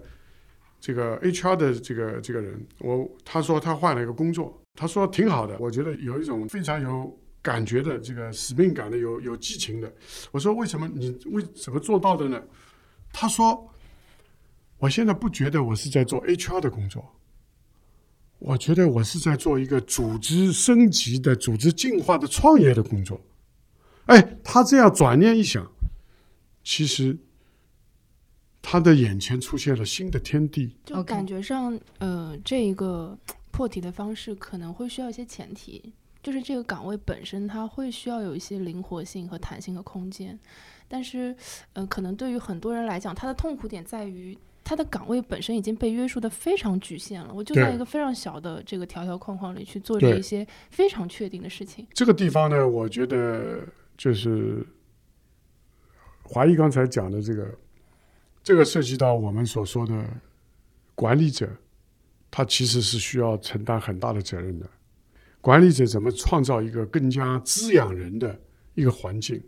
[0.78, 9.92] 这个 HR 的这个这个人，我他说他换了一个工作，他说挺好的，我觉得有一种非常有感觉的这个使命感的，有有激情的。
[10.30, 12.42] 我说为什么你为什么做到的呢？
[13.12, 13.68] 他说
[14.78, 17.12] 我现在不觉得我是在做 HR 的工作。
[18.38, 23.18] 我觉得我是在做一个组织升级的、组织进化的创业的工作。
[24.04, 25.66] 哎，他这样转念一想，
[26.66, 27.16] 其实
[28.60, 30.74] 他的眼前出现了新的天地。
[30.84, 33.16] 就感觉上，呃，这一个
[33.52, 35.92] 破题的方式可能会需要一些前提，
[36.24, 40.36] 就是这个岗位本身它会需要有一些灵活性和弹性和空间，
[40.88, 41.36] 但是，
[41.74, 44.36] 呃，可能对于很多人来讲，他的痛苦点在于。
[44.68, 51.86] 他的岗位本身已经被约束的非常局限了，我就在一个非常小的这个条条框框里去做对着一些非常确定的事情。
[51.94, 53.64] 这个地方呢，我觉得
[53.96, 54.66] 就是
[56.28, 57.58] 华裔刚才讲的这个，
[58.42, 60.04] 这个涉及到我们所说的
[60.94, 61.48] 管理者，
[62.30, 64.68] 他其实是需要承担很大的责任的。
[65.40, 68.38] 管理者怎么创造一个更加滋养人的
[68.74, 69.40] 一个环境？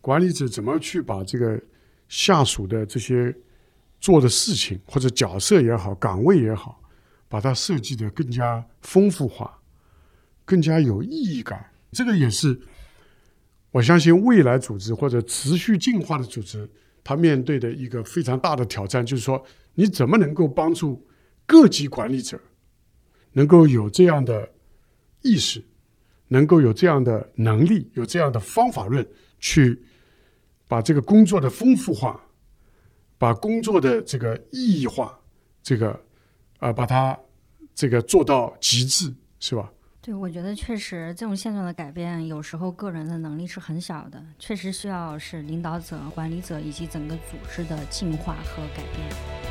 [0.00, 1.60] 管理者怎么去把这个
[2.08, 3.34] 下属的这些
[4.00, 6.82] 做的事情或者角色也好、岗位也好，
[7.28, 9.58] 把它设计的更加丰富化，
[10.44, 11.70] 更加有意义感。
[11.92, 12.60] 这个也是
[13.74, 16.70] 我相信未来组织或者持续进化的组织，
[17.02, 21.04] 它面对的一个非常大的挑战，就是说你怎么能够帮助
[21.44, 22.40] 各级管理者
[23.32, 24.48] 能够有这样的
[25.22, 25.60] 意识，
[26.28, 29.04] 能够有这样的能力，有这样的方法论，
[29.40, 29.82] 去
[30.68, 32.24] 把这个工作的丰富化，
[33.18, 35.18] 把工作的这个意义化，
[35.64, 36.00] 这个
[36.58, 37.18] 啊、把它
[37.74, 39.68] 这个做到极致，是吧？
[40.04, 49.43] 对，我觉得确实这种现状的改变，有时候个人的能力是很小的，确实需要是领导者、管理者以及整个组织的进化和改变。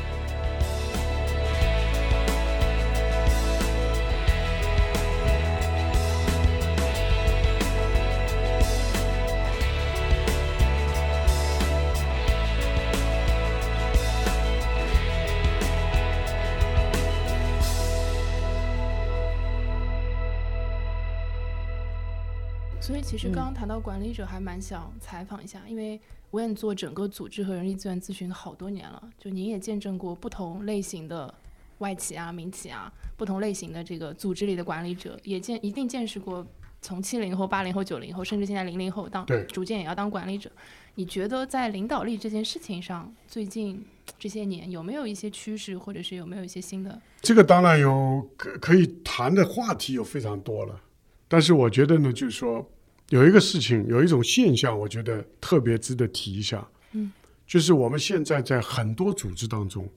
[22.86, 25.98] 所以其实嗯刚刚谈到管理者，还蛮想采访一下，因为
[26.30, 31.32] 我也做整个组织和人力资源咨询好多年了，就您也见证过不同类型的
[31.78, 36.46] 外企啊、民企啊，不同类型的这个组织里的管理者，也见一定见识过
[36.82, 40.52] 从七零后、八零后、九零后，甚至现在零零后当对逐渐也要当管理者。
[40.96, 43.82] 你觉得在领导力这件事情上，最近
[44.18, 47.00] 这些年有没有一些趋势，或者是有没有一些新的？
[47.22, 50.78] 这个当然有可可以谈的话题有非常多了，
[51.26, 52.70] 但是我觉得呢，就是说
[53.14, 57.12] 有一个事情，有一种现象，我觉得特别值得提一下，嗯，
[57.46, 59.88] 就是我们现在在很多组织当中，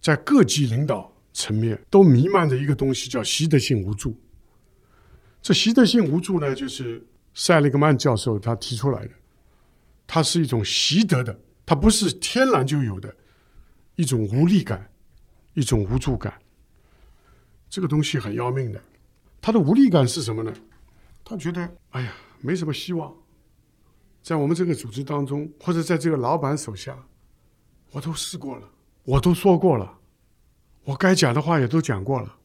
[0.00, 4.16] 在各级领导层面都弥漫着一个东西，叫习得性无助。
[5.42, 9.10] 这习得性无助呢，就是塞利格曼教授他提出来的，
[10.06, 13.12] 它是一种习得的，它不是天然就有的
[13.96, 14.88] 一种无力感。
[15.54, 16.34] 一种无助感。
[17.70, 18.80] 这个东西很要命的。
[19.40, 20.52] 它的无力感是什么呢？
[21.28, 23.12] 他觉得哎呀，没什么希望，
[24.22, 26.96] 在我们这个组织当中，或者在这个老板手下，
[27.90, 28.70] 我都试过了，
[29.02, 29.98] 我都说过了，
[30.84, 32.36] 我该讲的话也都讲过了，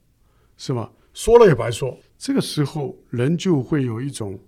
[0.58, 0.91] 是吧？
[1.13, 1.96] 说了也白说。
[2.17, 4.39] 这个时候，人就会有一种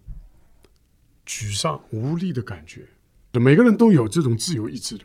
[1.28, 2.88] 沮丧、无力的感觉。
[3.34, 5.04] 每个人都有这种自由意志的。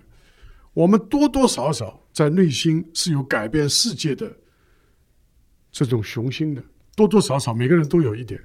[0.73, 4.35] 我们多多少少在内心是有改变世界的
[5.71, 6.65] 这种雄心的，
[6.97, 8.43] 多多少少每个人都有一点。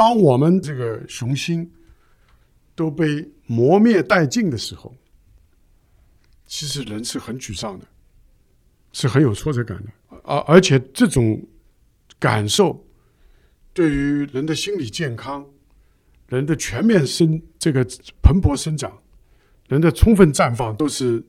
[0.00, 1.70] 当我们这个雄心
[2.74, 4.96] 都被磨灭殆尽的时候，
[6.46, 7.86] 其实人是很沮丧的，
[8.94, 9.92] 是很有挫折感的，
[10.24, 11.46] 而而且这种
[12.18, 12.82] 感受
[13.74, 15.46] 对于人的心理健康、
[16.28, 17.84] 人的全面生这个
[18.22, 19.02] 蓬勃生长。
[19.68, 21.22] 人的充分绽放都是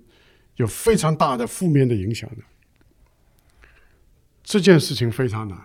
[0.55, 2.43] 有非常大的负面的影响的。
[4.41, 5.59] 这件事情非常难，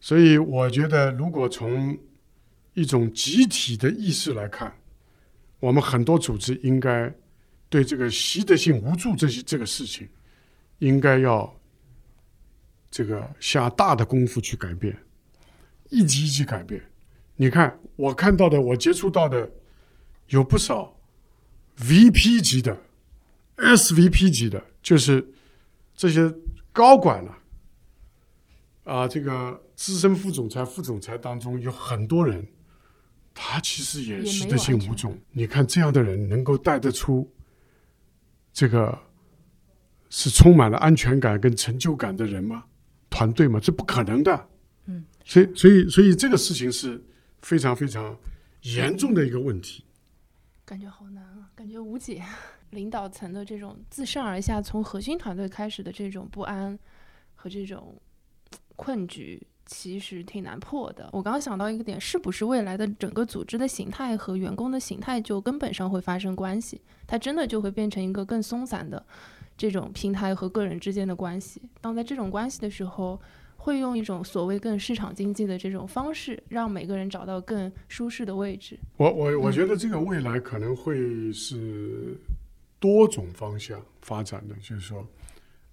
[0.00, 1.98] 所以我觉得，如果从
[2.74, 4.76] 一种集体的意识来看，
[5.60, 7.12] 我们很多组织应该
[7.68, 10.08] 对这个习得性无助这些这个事情，
[10.78, 11.60] 应该要
[12.90, 14.96] 这个下大的功夫去改变，
[15.90, 16.80] 一级一级改变。
[17.36, 19.50] 你看，我看到的，我接触到的
[20.28, 20.94] 有不少。
[21.80, 22.76] VP 级的、
[23.56, 25.24] SVP 级的，就是
[25.94, 26.28] 这些
[26.72, 27.37] 高管了、啊。
[28.88, 32.46] 啊，这个资深副总裁、副总裁当中有很多人，
[33.34, 35.14] 他其实也习得性无助。
[35.30, 37.30] 你看这样的人能够带得出
[38.50, 38.98] 这个
[40.08, 42.64] 是充满了安全感跟成就感的人吗？
[43.10, 43.60] 团队吗？
[43.60, 44.48] 这不可能的。
[44.86, 47.04] 嗯，所以，所以，所以这个事情是
[47.42, 48.18] 非常非常
[48.62, 49.84] 严重的一个问题。
[50.64, 52.22] 感觉好难啊，感觉无解。
[52.70, 56.78] 领导层的这种自上而下，从核心团队开始的这种不安
[57.34, 58.00] 和这种
[58.78, 61.10] 困局，其实挺难破的。
[61.12, 66.80] 我刚刚想到一个点，是不是未来的整个组织的形态和员工的形态就根本上会发生关系？
[67.06, 69.04] 它真的就会变成一个更松散的
[69.56, 71.60] 这种平台和个人之间的关系。
[71.80, 73.20] 当在这种关系的时候，
[73.56, 78.78] 会用一种所谓更市场经济的这种方式，让每个人找到更舒适的位置。
[78.96, 82.16] 我我我觉得这个未来可能会是
[82.78, 85.04] 多种方向发展的，就是说，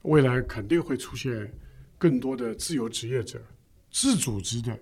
[0.02, 1.54] 未来肯定会出现
[1.98, 3.42] 更多的自由职业者、
[3.92, 4.78] 自组织的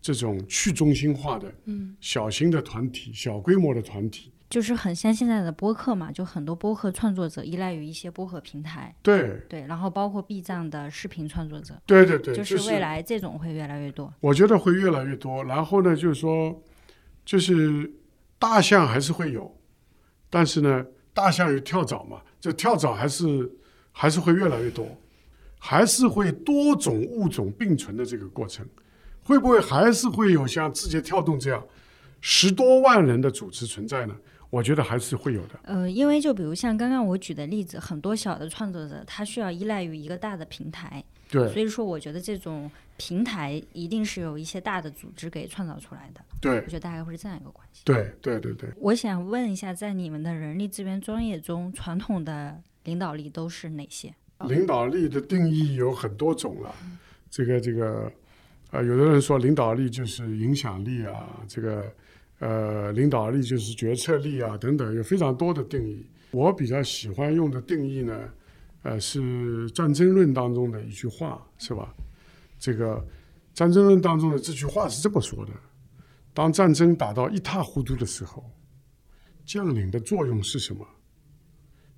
[0.00, 4.32] 这种去中心化的嗯小型的团体、小规模的团体。
[4.50, 14.10] 就是很像现在的播客嘛，就很多播客创作者依赖于一些播客平台，对对，然后包括 B 站的视频创作者，对对对，就是未来这种会越来越多。
[14.20, 15.44] 我觉得会越来越多。
[15.44, 16.62] 然后呢，就是说，
[17.26, 17.92] 就是
[18.38, 19.54] 大象还是会有，
[20.30, 23.52] 但是呢，大象有跳蚤嘛，这跳蚤还是
[23.92, 24.88] 还是会越来越多，
[25.58, 28.66] 还是会多种物种并存的这个过程，
[29.22, 31.64] 会不会还是会有像字节跳动这样
[32.20, 34.16] 十多万人的组织存在呢？
[34.50, 35.60] 我觉得还是会有的。
[35.64, 46.20] 呃，因为就比如像刚刚我举的例子，很多小的创作者他需要依赖于一个大的平台，对所以说我觉得这种平台一定是有一些大的组织给创造出来的。
[46.40, 47.82] 对我觉得大概会是这样一个关系。
[47.84, 54.14] 对对对对，我想问一下，在你们的人力资源专业中，传统的领导力都是哪些？
[54.46, 56.72] 领导力的定义有很多种了，
[57.28, 58.12] 这个这个，
[58.70, 61.92] 呃，有的人说领导力就是影响力啊，这个
[62.38, 66.06] 呃，领导力就是决策力啊，等等，有非常多的定义。
[66.30, 68.28] 我比较喜欢用的定义呢，
[68.82, 71.92] 呃，是战争论当中的一句话，是吧？
[72.60, 73.04] 这个
[73.52, 75.52] 战争论当中的这句话是这么说的：
[76.32, 78.48] 当战争打到一塌糊涂的时候，
[79.44, 80.86] 将领的作用是什么？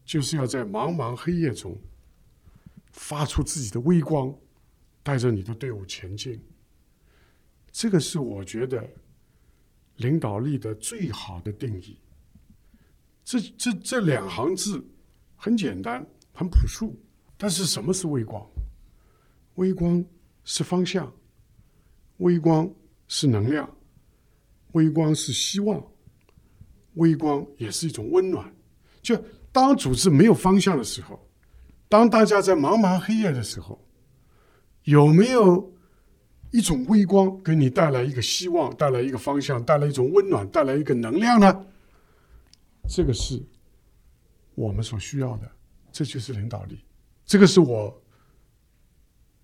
[0.06, 1.76] 就是要在茫茫黑夜中。
[2.92, 4.34] 发出自己的微光，
[5.02, 6.40] 带着你的队伍前进。
[7.72, 8.88] 这个是我觉得
[9.96, 11.98] 领导力的最好的定义。
[13.24, 14.84] 这这这两行字
[15.36, 16.98] 很简单，很朴素，
[17.36, 18.44] 但是什么是微光？
[19.54, 20.04] 微光
[20.42, 21.12] 是方向，
[22.16, 22.68] 微光
[23.06, 23.68] 是能量，
[24.72, 25.86] 微光是希望，
[26.94, 28.52] 微光也是一种温暖。
[29.00, 29.16] 就
[29.52, 31.29] 当组织没有方向的时候，
[31.90, 33.84] 当大家在茫茫黑夜的时候，
[34.84, 35.74] 有没有
[36.52, 41.66] 一种微光给你带来一个希望，带来一个方向，带来一种温暖，带来一个能量呢？
[42.88, 43.44] 这个是
[44.54, 45.50] 我们所需要的，
[45.90, 46.78] 这就是领导力。
[47.26, 48.00] 这个是我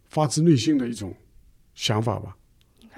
[0.04, 1.12] 发自内心的一种
[1.74, 2.37] 想法吧。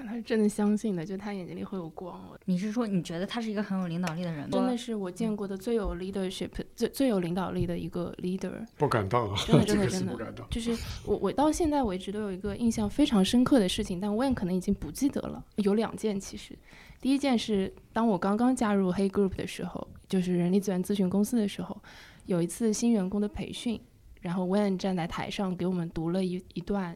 [0.05, 2.19] 他是真的相信的，就他眼睛里会有光。
[2.45, 4.49] 你是说你觉得他是一个很有领导力的人吗？
[4.51, 8.65] 真的是我见过的最有 leadership、最最有领导力的一个 leader。
[8.77, 10.49] 不敢当啊，真的 真这个是的真的不敢当。
[10.49, 15.43] 就是我我到现在为止都有一个印象非常深刻的事情，但我也可能已经不记得了。
[15.57, 16.57] 有两件其实，
[17.01, 21.79] 第一件是当我刚刚加入黑 group 的时候，就是人力资源咨询公司的时候，
[22.25, 23.79] 有一次新员工的培训，
[24.21, 26.95] 然后 Wen 站在台上给我们读了一一段，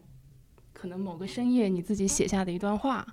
[0.83, 3.07] 可能某个深夜你自己写下的一段话。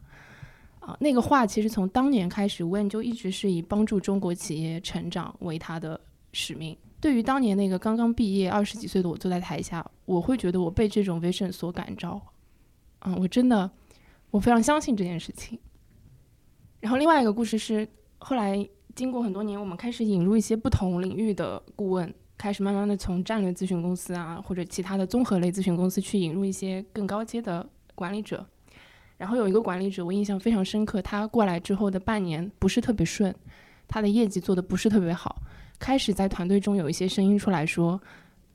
[0.81, 6.01] 啊，那个话其实从当年开始，Wen 就一直是以帮助中国企业成长为他的
[6.33, 6.77] 使命。
[7.01, 12.21] 对于当年那个刚刚毕业二十几岁的我坐在台下，我会觉得我被这种 vision 所感召，
[13.03, 13.71] 嗯，我真的
[14.33, 15.57] 我非常相信这件事情。
[16.81, 17.87] 然后另外一个故事是，
[18.19, 28.47] 后来经过很多年，我们开始引入一些不同领域的顾问，开始慢慢的从战略咨询公司啊或者其他的综合类咨询公司去引入一些更高阶的管理者。
[29.19, 33.35] 然后有一个管理者，我印象非常深刻，他过来之后的半年不是特别顺，
[33.87, 35.43] 他的业绩做的不是特别好，
[35.79, 38.01] 开始在团队中有一些声音出来说，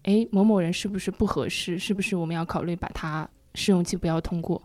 [0.05, 1.77] 诶，某某人是不是不合适？
[1.77, 4.59] 是不是我们要考虑把他试用期不要通过？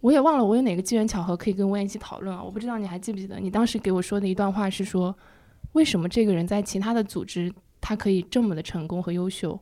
[0.00, 2.40] 我也忘了我有哪个机缘巧合可以跟温一起讨论啊？
[2.40, 5.12] 我不知道你还记不记得，你当时给我说的一段话是说，
[5.72, 7.52] 为什么这个人在其他的组织
[7.88, 9.58] 他可以这么的成功和优秀，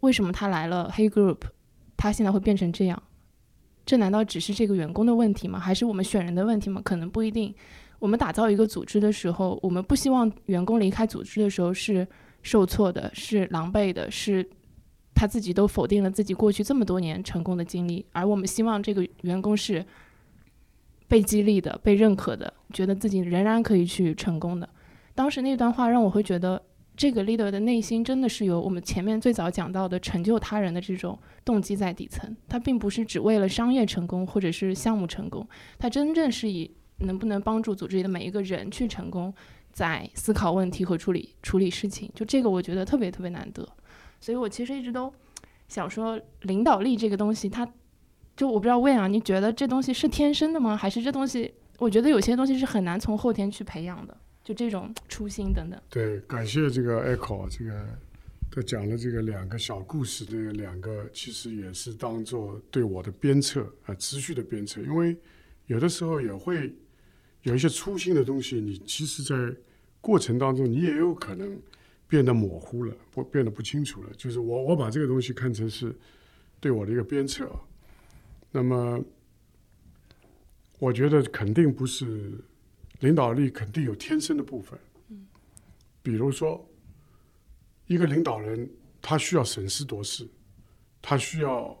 [0.00, 1.42] 为什么他来了黑 group，
[1.96, 3.00] 他现在会变成这样？
[3.86, 5.60] 这难道只是这个员工的问题吗？
[5.60, 6.82] 还是我们选人的问题吗？
[6.84, 7.54] 可能不一定。
[8.00, 12.04] 我们打造一个组织的时候，我们不希望员工离开组织的时候是
[12.42, 14.44] 受挫的，是狼狈的，是
[15.14, 19.86] 他自己都否定了自己过去这么多年成功的经历，而我们希望这个员工是
[21.06, 24.68] 被激励的、被认可的，觉得自己仍然可以去成功的。
[25.14, 26.60] 当时那段话让我会觉得，
[26.96, 35.46] 这个 leader 的内心真的是有我们前面最早讲到的成就他人的这种动机在底层，他并不是只为了商业成功或者是项目成功，
[35.78, 39.32] 他真正是以能不能帮助组织里的每一个人去成功，
[39.72, 43.66] 在思考问题和处理处理事情，就这个我觉得特别特别难得，
[44.20, 45.12] 所以我其实一直都
[45.68, 47.66] 想说，领导力这个东西，它
[48.36, 50.76] 就我不知道问啊，你觉得这东西是天生的吗？
[50.76, 54.16] 还是这东西，我觉得有些东西是很难从后天去培养的，
[54.54, 55.80] 这种初心等等。
[55.88, 57.86] 对，感谢这个 Echo 这个
[58.50, 65.16] 他讲了这个两个小故事，这个两个其实也是当做对我的鞭策啊，持续的鞭策，因为
[65.66, 66.74] 有的时候也会
[67.42, 69.56] 有一些粗心的东西，你其实在
[70.00, 71.58] 过程当中你也有可能
[72.06, 74.10] 变得模糊了，不变得不清楚了。
[74.18, 75.94] 就是我我把这个东西看成是
[76.60, 77.50] 对我的一个鞭策，
[78.50, 79.02] 那么
[80.78, 82.32] 我觉得肯定不是
[83.02, 84.78] 领导力，肯定有天生的部分。
[86.02, 86.64] 比如说，
[87.86, 88.68] 一个领导人
[89.00, 90.26] 他需要审时度势，
[91.00, 91.76] 他需要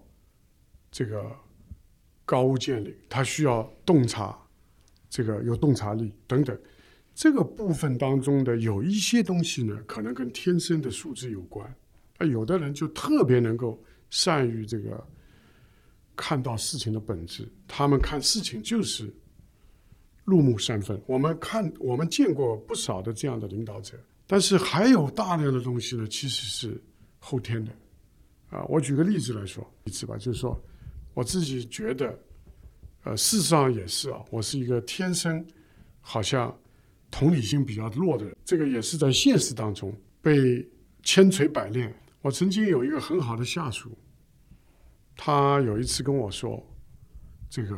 [0.90, 1.30] 这个
[2.24, 4.36] 高屋建瓴，他需要洞察，
[5.08, 6.58] 这个有洞察力等等。
[7.14, 11.72] 这个部分当中的有一些东西呢，可能跟天生的素质有关。
[12.18, 13.80] 啊，有的人就特别能够
[14.10, 15.06] 善于这个
[16.16, 19.12] 看到事情的本质，他们看事情就是
[20.24, 21.00] 入木三分。
[21.06, 26.82] 我们看，我们见过不少的这样的领导者，但是还有大量的东西呢，其实是
[27.18, 27.72] 后天的。
[28.50, 30.62] 啊，我举个例子来说，例子吧，就是说
[31.14, 32.18] 我自己觉得，
[33.04, 35.44] 呃，事实上也是啊，我是一个天生
[36.00, 36.54] 好像
[37.10, 40.68] 同理心比较弱的人，这个也是在现实当中被
[41.02, 41.94] 千锤百炼。
[42.20, 43.90] 我曾经有一个很好的下属，
[45.16, 46.62] 他有一次跟我说，
[47.48, 47.76] 这个，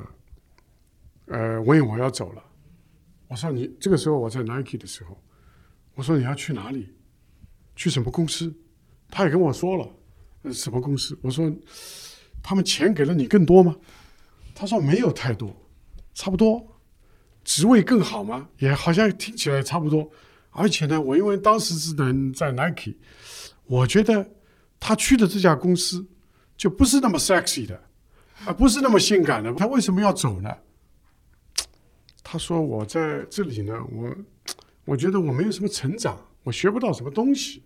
[1.27, 2.43] 呃，文颖我要走了。
[3.29, 5.19] 我说你这个时候我在 Nike 的时候，
[5.95, 6.95] 我说你要去哪里？
[7.75, 8.55] 去什么公司？
[9.11, 9.89] 他也跟我说了，
[10.43, 11.19] 呃什么公司？
[11.23, 11.51] 我说
[12.43, 13.77] 他们钱给了你更多吗？
[14.55, 15.55] 他说没有太多，
[16.15, 16.65] 差不多。
[17.43, 18.49] 职位更好吗？
[18.59, 20.11] 也好像听起来差不多。
[20.51, 22.95] 而且呢，我因为当时是能在 Nike，
[23.67, 24.31] 我觉得
[24.79, 26.07] 他去的这家公司
[26.57, 27.83] 就不是那么 sexy 的，
[28.45, 29.53] 啊，不是那么性感的。
[29.55, 30.57] 他为什么要走呢？
[32.35, 34.13] 他说我在这里呢，我
[34.85, 37.63] 我觉得我没有什么成长，我学不到什么东西。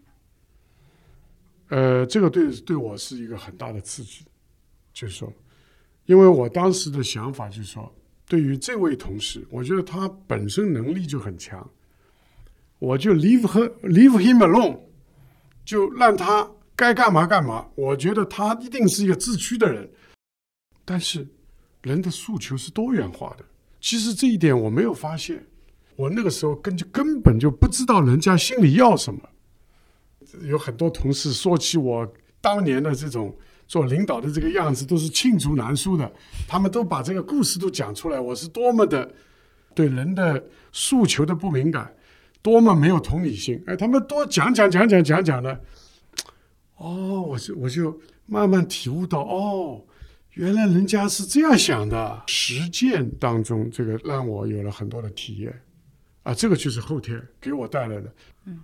[1.70, 4.26] 呃，这个对对我是一个很大的刺激，
[4.92, 5.32] 就是说，
[6.04, 7.90] 因为我当时的想法就是说，
[8.26, 11.66] 对于这位同事，我觉得他本身能力就很强，
[12.78, 14.78] 我就 leave her leave him alone，
[15.64, 16.46] 就让他
[16.76, 17.66] 该干嘛干嘛。
[17.74, 19.90] 我觉得他一定是一个自驱的人，
[20.84, 21.26] 但是
[21.80, 23.46] 人的诉求是多元化的。
[23.80, 25.46] 其实这一点我没有发现，
[25.96, 29.20] 我那个时候根就根本就不知道人家心里要什么。
[30.42, 32.06] 有很多同事说起我
[32.40, 33.34] 当年的这种
[33.66, 36.12] 做领导的这个样子，都是罄竹难书的。
[36.46, 39.10] 他们都把这个故事都讲出来，我是多么的
[39.74, 41.94] 对人的诉求的不敏感，
[42.42, 43.62] 多么没有同理心。
[43.66, 45.60] 哎，他们多讲讲讲讲讲讲的，
[46.76, 49.82] 哦，我就我就慢慢体悟到，哦，
[50.38, 52.22] 原来人家是这样想的。
[52.28, 55.62] 实践当中，这个让我有了很多的体验，
[56.22, 58.14] 啊，这个就是后天给我带来的。
[58.44, 58.62] 嗯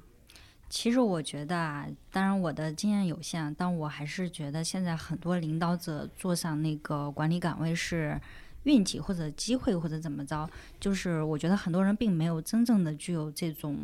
[0.70, 8.20] 其实我觉得啊，当然我的经验有限，但我还是觉得现在很多领导者坐上那个管理岗位是
[8.64, 10.49] 运气或者机会或者怎么着，
[10.79, 13.79] 就是我觉得很多人并没有真正的具有这种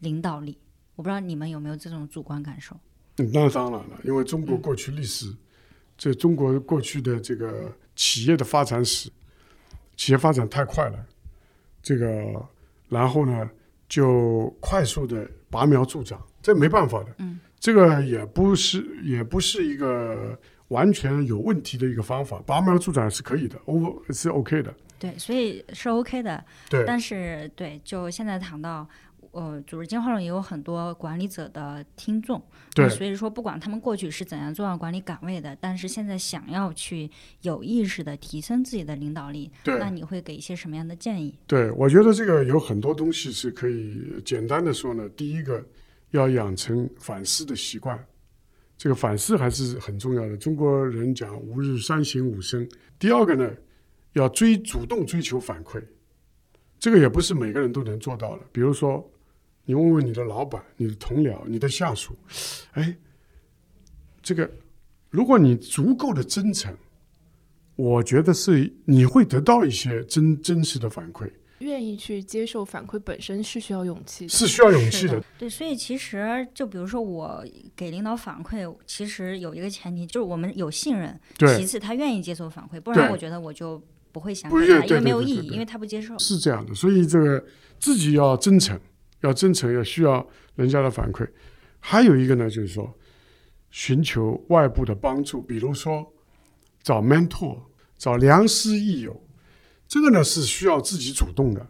[0.00, 0.58] 领导力。
[0.96, 2.76] 我不知道你们有没有这种主观感受？
[3.16, 5.32] 嗯，那当然了，因为中国过去历史，
[6.02, 9.08] 这中国过去的这个企业的发展史，
[9.96, 11.06] 企业发展太快了，
[11.80, 12.44] 这个
[12.88, 13.48] 然后呢
[13.88, 15.30] 就快速的。
[15.48, 17.14] 拔苗助长，这没办法的。
[17.18, 20.36] 嗯，这个也不是，也不是一个
[20.68, 22.42] 完全有问题的一个方法。
[22.46, 24.74] 拔苗助长是可以的，O 是 OK 的。
[24.98, 26.42] 对，所以是 OK 的。
[26.70, 28.88] 对，但是对，就现在谈到，
[29.32, 32.40] 呃，组织进化论也有很多管理者的听众。
[32.74, 37.10] 对，所以说不管他们过去是怎样做上管理岗位的，但是现在想要去
[37.40, 41.36] 有意识的提升自己的领导力，对，那你会给一些什么样的建议？
[41.46, 45.08] 对，我觉得这个有很多东西是可以简单的说呢。
[45.10, 45.64] 第一个，
[46.10, 48.02] 要养成反思的习惯，
[48.78, 50.36] 这个反思还是很重要的。
[50.36, 52.68] 中国人讲“吾日三省吾身”。
[52.98, 53.50] 第二个呢？
[54.14, 55.82] 要追主动追求反馈，
[56.78, 58.42] 这个也不是每个人都能做到的。
[58.52, 59.10] 比如说，
[59.64, 62.16] 你问问你的老板、你的同僚、你的下属，
[62.72, 62.96] 哎，
[64.22, 64.50] 这个
[65.10, 66.76] 如果你足够的真诚，
[67.76, 71.30] 我觉得是你会得到一些真真实的反馈。
[71.60, 75.22] 愿意去接受反馈本身是需要勇气，是需要勇气的。
[75.38, 77.44] 对，所以其实就比如说我
[77.76, 81.20] 给领导反馈，其实有一个前提就是我们有信任，
[81.56, 83.82] 其次他愿意接受反馈，不然我觉得我就。
[84.12, 86.18] 不会想给他，因为没有意义，因为他不接受。
[86.18, 87.42] 是这样的，所以这个
[87.80, 88.78] 自己要真诚，
[89.22, 91.28] 要真诚，要需要人家的反馈。
[91.80, 92.96] 还有一个呢，就是说
[93.70, 96.12] 寻求外部的帮助，比如说
[96.82, 97.58] 找 mentor，
[97.96, 99.20] 找良师益友。
[99.88, 101.66] 这个呢是需要自己主动的。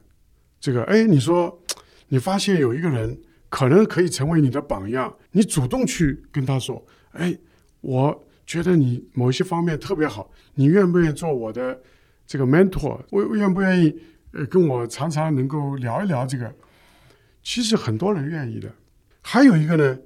[0.60, 1.62] 这个，哎，你说
[2.08, 7.36] 你发现有一个人可能可以成为你的榜样，你主动去跟他说，哎，
[7.80, 11.80] 我觉得你某些方面特别好，你愿不愿意做我的？
[12.24, 13.94] 这个 mentor，我愿不愿意
[14.32, 16.54] 呃跟我常常能够聊一聊这个？
[17.42, 18.74] 其实很多人愿意的。
[19.20, 19.98] 还有一个呢，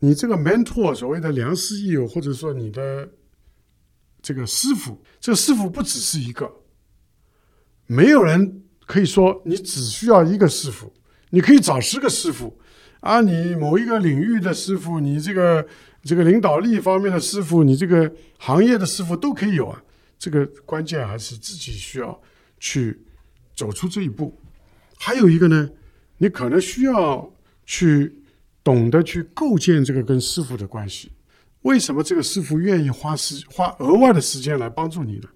[0.00, 3.08] 你这个 mentor 所谓的良师益友，或者说你的
[4.20, 6.50] 这个师傅，这个师傅不只是一个，
[7.86, 10.92] 没有人可以说你只需要一个师傅，
[11.30, 12.58] 你可以找十个师傅
[13.00, 15.66] 啊，你某一个领域的师傅，你这个
[16.02, 19.82] 这个领导力方面的师傅，你这个行业的师傅都可以有啊。
[20.18, 22.20] 这个关键还是自己需要
[22.58, 23.04] 去
[23.54, 24.36] 走出这一步。
[24.98, 25.70] 还有一个呢，
[26.18, 27.32] 你可能需要
[27.64, 28.22] 去
[28.62, 31.10] 懂得去构建这个跟师傅的关系。
[31.62, 35.28] 为什么这个师傅愿意花时花额外的时间来帮助你呢？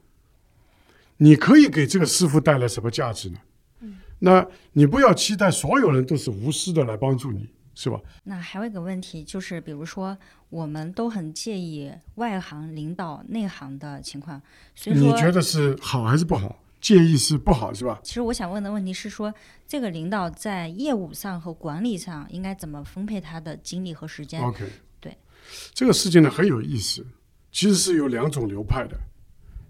[1.16, 3.38] 你可以给这个师傅带来什么价值呢？
[3.80, 7.48] 嗯那你不要期待所有人都是无私的来帮助你。
[7.74, 7.98] 是吧？
[8.24, 10.14] 那还有一个问题，就是比如说，
[10.50, 14.42] 我们都很介意外行领导内行的情况，
[14.74, 16.62] 所以说你觉得是好还是不好？
[16.82, 17.98] 介意是不好是吧？
[18.02, 19.32] 其实我想问的问题是说，
[19.66, 24.68] 这个领导在业务上和管理上应该怎么分配他的精力和时间？OK，
[25.00, 25.16] 对，
[25.72, 27.06] 这个事情呢很有意思，
[27.50, 28.98] 其实是有两种流派的，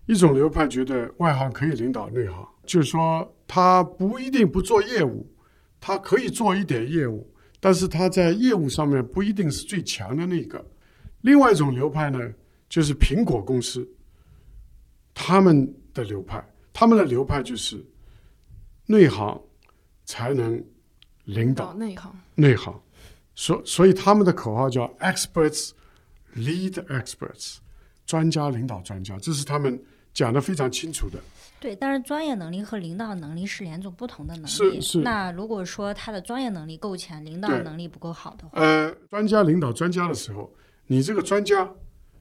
[0.06, 5.30] 一种流派觉得外行可以领导内行，就是说他不一定不做业务，
[5.78, 7.28] 他可以做一点业务。
[7.64, 10.66] 但是他在业务上面不一定是最强的那个。
[11.20, 12.18] 另外一种流派呢，
[12.68, 13.88] 就是苹果公司，
[15.14, 17.84] 他们的流派，他们的流派就是
[18.86, 19.40] 内行
[20.04, 20.64] 才能
[21.24, 22.80] 领导内行，内行。
[23.34, 25.70] 所所以他们的口号叫 “experts
[26.36, 27.56] lead experts”，
[28.04, 31.18] 专家领导专家，这是他们讲的非常清楚的。
[31.58, 34.48] 对，但是专业能力和领导能力是两种不同的能力。
[34.48, 40.52] 是是那如果说他的专业能力够强，领导能力不够好的话，呃，专家领导专家的时候，
[40.88, 41.72] 你这个专家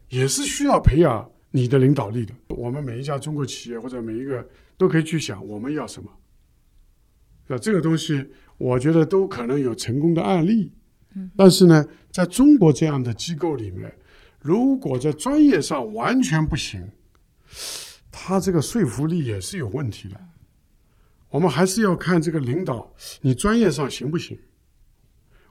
[0.09, 2.33] 也是需要培养你的领导力的。
[2.49, 4.45] 我们每一家中国企业或者每一个
[4.77, 6.09] 都可以去想我们要什么。
[7.47, 8.25] 那这个东西，
[8.57, 10.71] 我觉得都可能有成功的案例。
[11.35, 13.93] 但是呢，在中国这样的机构里面，
[14.39, 16.89] 如果在专业上完全不行，
[18.09, 20.17] 他这个说服力也是有问题的。
[21.29, 24.39] 我们还是要看这个领导，你专业上行不行？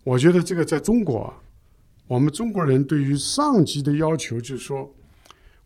[0.02, 1.42] 我觉得这个在中国啊，
[2.06, 4.94] 我们中国人对于上级的要求就是说，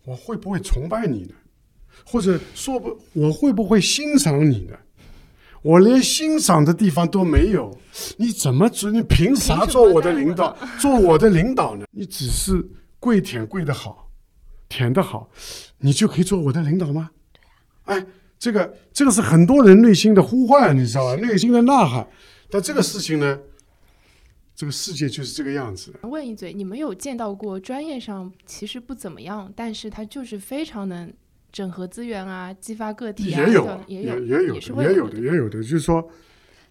[0.05, 1.33] 我会不会崇拜你呢？
[2.05, 4.75] 或者说不，我会不会欣赏你呢？
[5.61, 7.75] 我连欣赏的地方都没有，
[8.17, 8.91] 你怎么做？
[8.91, 10.55] 你凭啥做我的领导？
[10.79, 11.85] 做我的领导呢？
[11.91, 12.63] 你只是
[12.99, 14.11] 跪舔跪的好，
[14.69, 15.27] 舔的好，
[15.79, 17.09] 你就可以做我的领导吗？
[17.85, 18.05] 哎，
[18.37, 21.15] 这个这个是很多人内心的呼唤，你知道吧？
[21.15, 22.07] 内心的呐喊。
[22.51, 23.39] 但这个事情呢，
[24.55, 26.07] 这个世界就是这个样子的。
[26.07, 31.13] 问一嘴，你们有见到过专业上其实不怎么样，但是他就是非常能
[31.51, 35.19] 整合资源啊，激发个体啊，也有也也有，也有也有的，。
[35.19, 36.09] 也有的，就是说，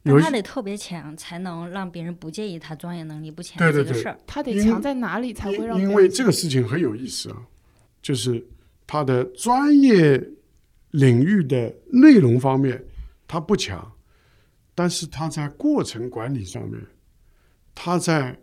[0.04, 4.18] 有他得特别强，才能让别人不介意他专业能力不强对对对这个事儿。
[4.26, 7.36] 他得强在哪里才会让因因别人为这个事情很有意思啊，
[8.00, 8.46] 就是
[8.86, 10.22] 他的专业
[10.90, 12.82] 领域的内容方面
[13.28, 13.92] 他不强，
[14.74, 16.80] 但是他在过程管理上面，
[17.74, 18.38] 他在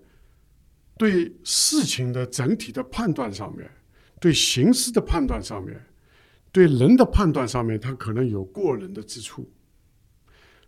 [0.97, 3.71] 对事情的整体的判断上面，
[4.19, 5.81] 对形势的判断上面，
[6.51, 9.51] 对人的判断上面，他可能有过人的之处。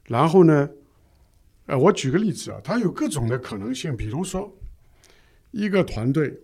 [0.06, 0.70] 然后呢，
[1.68, 4.58] 呃，我举个例子啊，他有各种的可能性，比如说
[5.52, 6.42] 一个团队，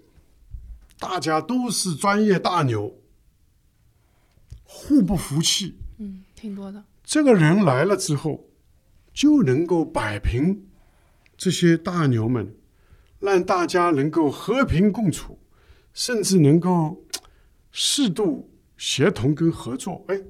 [0.99, 2.99] 大家都是专业大牛，
[4.63, 6.83] 互不服气，嗯，挺多的。
[7.03, 8.47] 这个人来了之后，
[9.11, 10.68] 就能够摆平
[11.39, 12.53] 这些大牛们，
[13.21, 15.39] 让大家能够和平共处，
[15.93, 17.01] 甚至能够
[17.71, 20.03] 适度协同跟合作。
[20.09, 20.21] 哎，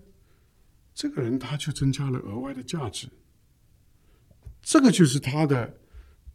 [0.94, 3.08] 这个人他就增加了额外的价值，
[4.62, 5.76] 这个就是他的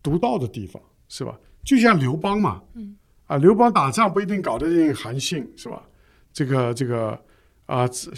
[0.03, 1.39] 独到的地方，是吧？
[1.65, 2.97] 就像刘邦嘛，嗯，
[3.27, 5.89] 啊，刘邦打仗不一定搞得定韩信，是吧？
[6.33, 7.25] 这个这个
[7.67, 8.11] 啊，这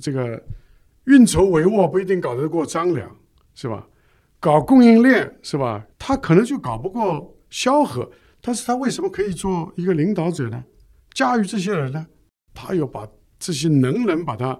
[0.00, 0.44] 这个
[1.04, 3.16] 运筹帷幄不一定搞得过张良，
[3.54, 3.86] 是吧？
[4.40, 5.86] 搞供应链是吧？
[5.98, 8.10] 他可能就搞不过萧何，
[8.40, 10.64] 但是他为什么可以做一个领导者呢？
[11.12, 12.06] 驾驭这些人呢？
[12.54, 13.06] 他有把
[13.38, 14.58] 这些能人把他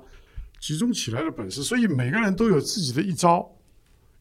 [0.61, 3.51] 集中起来的本事，所以每个人都有自己的一招，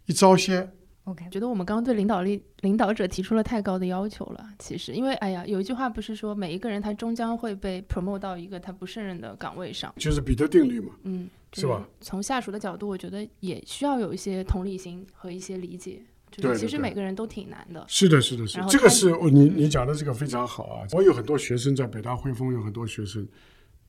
[0.05, 0.71] 一招鲜。
[1.05, 4.49] OK，觉得我们刚刚对领导力、领导者提出了太高的要求了。
[4.59, 10.93] 其实，因为哎呀，有一句话不是说每一个人他终将会被 promote 到一个他不胜任的岗位上，就是彼得定律嘛。
[11.03, 11.87] 嗯，是吧？
[11.99, 16.01] 从下属的角度，我觉得也需要有一些同理心和一些理解。
[16.31, 17.83] 就是其实对对对每个人都挺难的。
[17.87, 20.87] 是的，是的，是的这个是哦你你讲的这个非常好啊！
[20.91, 23.27] 我有很多学生在北大汇丰，有很多学生，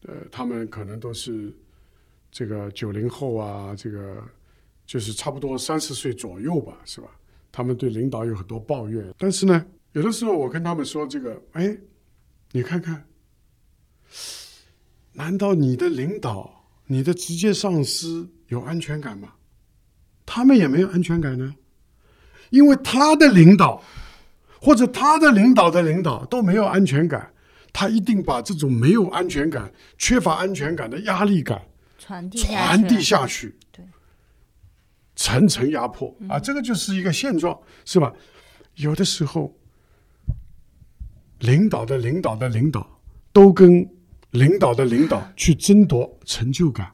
[0.06, 1.54] 呃，他们可能都是
[2.32, 4.24] 这个九零后啊，这个
[4.91, 7.07] 就是差不多三十岁左右吧，是吧？
[7.53, 11.78] 他们对领导有很多抱怨，但是呢，有的时候我跟他们说这个，哎，
[12.51, 13.05] 你看看，
[15.12, 19.34] 难道你的领导、你的直接上司有安全感吗？
[20.26, 21.55] 他们也没有安全感呢。
[22.51, 23.80] 因为他的领导
[24.61, 27.32] 或者他的领导的领导都没有安全感，
[27.72, 31.62] 他一定把这种没有安全感、缺乏安全感的压力感
[31.97, 33.59] 传递下传递去下去，对，
[35.20, 38.10] 层层压迫啊，这个就是一个现状，是吧？
[38.76, 39.54] 有的时候，
[41.40, 42.98] 领导的领导的领导
[43.30, 43.86] 都跟
[44.30, 46.92] 领导的领导去争夺成就感，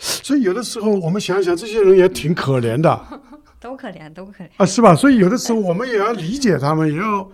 [0.00, 3.22] 所以有的时候我们想想，这些人也挺可怜的。
[3.60, 4.48] 都可怜，都可怜。
[4.56, 4.94] 啊，是吧？
[4.94, 7.30] 所以有的时候我们也要理解他们，也要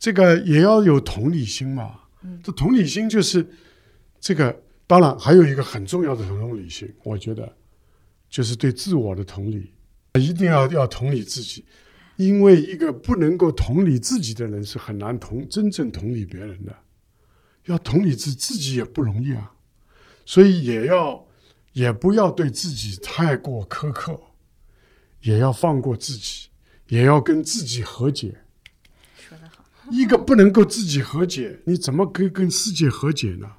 [0.00, 2.00] 这个也要有同理心嘛。
[2.42, 3.48] 这同理心就是
[4.18, 7.56] 这个，当然还有一个很重要的同理心，我觉得
[8.28, 9.72] 就是对自我的同理，
[10.14, 11.64] 一定要要同理自己，
[12.16, 16.76] 因为一个不能够同理自己的人是很难同真正同理别人的。
[17.64, 19.52] 要同理自自己也不容易啊，
[20.24, 21.26] 所以也要
[21.72, 24.20] 也不要对自己太过苛刻。
[25.22, 26.48] 也要放过自己，
[26.86, 28.42] 也要跟自己和解。
[29.16, 33.50] 说得好， 一个不能够自己和解，你怎么可以跟世界和解呢？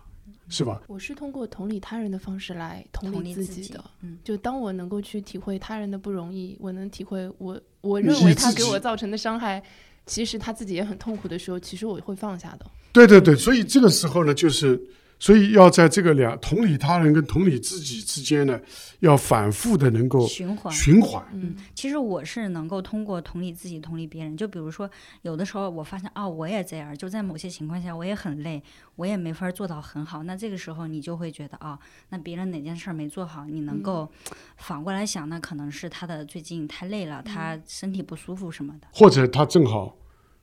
[0.49, 0.81] 是吧？
[0.87, 3.83] 我是通过同理他人的方式来同同理理自己自己的。
[4.01, 9.61] 嗯，就当我能够去体会他人的不容易，我能体会我我认为他给我造成的伤害，
[10.05, 12.65] 其实他自己也很痛苦的时候，其实我会放下的。
[12.93, 14.81] 对对对，所以这个时候呢，就是
[15.19, 18.59] 所以要在这个两同理他人跟同理自己之间呢，
[18.99, 20.71] 要反复的能够循环。
[20.73, 21.25] 循环。
[21.33, 24.37] 嗯，其实我是能够通过同理自己、同理别人。
[24.37, 24.89] 就比如说，
[25.23, 28.61] 有的时候我发现啊，我也这样，就在某些情况下我也很累，
[28.95, 30.23] 我也没法做到很好。
[30.23, 34.09] 那这个时候你就会觉得啊，那别人哪件事儿没做好，你能够
[34.57, 38.87] 反过来想，那可能是他的最近太累了，他身体不舒服什么的。
[38.91, 39.97] 或者他正好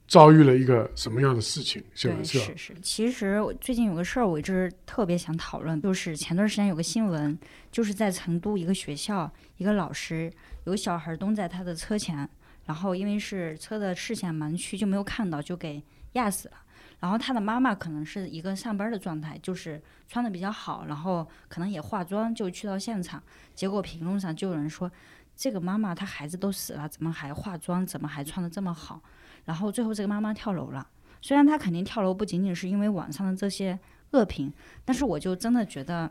[0.06, 2.38] 遭遇了一个什么样的事情，是是？
[2.38, 2.74] 是是。
[2.82, 7.36] 其实我最近有个事儿，我一直特别想讨论，就是前段时间有个新闻，
[7.72, 10.30] 就是在成都一个学校，一个老师
[10.64, 12.28] 有小孩蹲在他的车前，
[12.66, 15.82] 然后因为是车的视线盲区，就没有看到，就给
[16.12, 16.54] 压死了。
[17.00, 23.22] 然后他的妈妈可能是一个上班的状态，就是穿的比较好，然后可能也化妆，就去到现场。
[23.54, 24.90] 结果评论上就有人说，
[25.36, 29.02] 这个妈妈她孩子都死了，怎么还化妆，怎么还穿的这么好？
[29.44, 30.86] 然后最后这个妈妈跳楼了。
[31.20, 33.78] 虽然她肯定跳楼不仅仅是因为网上的这些
[34.10, 34.52] 恶评，
[34.84, 36.10] 但是我就真的觉得，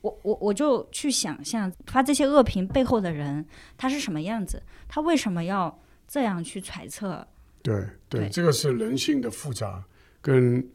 [0.00, 3.44] 我我我就去想象发这些恶评背后的人
[3.76, 7.26] 他是什么样子，他为什么要这样去揣测？
[7.62, 9.84] 对对，对这个是人性的复杂
[10.20, 10.66] 跟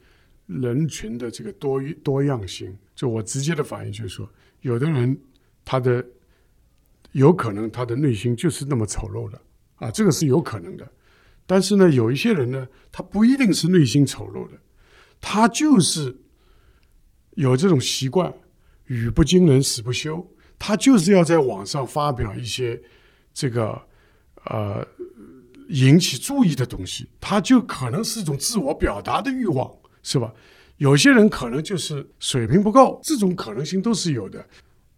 [0.45, 2.77] 人群的这个多多样性。
[2.95, 4.29] 就我直接的反应就是说，
[4.61, 5.17] 有的人
[5.65, 6.05] 他的
[7.11, 9.41] 有可能他的内心就是那么丑陋的
[9.75, 10.89] 啊，这个是有可能的。
[11.45, 14.57] 但是呢，有一些人呢，他不一定是内心丑陋的，
[15.19, 16.15] 他就是
[17.35, 18.33] 有这种习惯，
[18.85, 20.25] 语不惊人死不休，
[20.57, 22.81] 他就是要在网上发表一些
[23.33, 23.81] 这个
[24.45, 24.87] 呃
[25.69, 29.69] 引起注意的东西，他就可能是一种自我表达的欲望，
[30.01, 30.33] 是吧？
[30.77, 34.45] 有些人可能就是水平不够，这种可能性都是有的。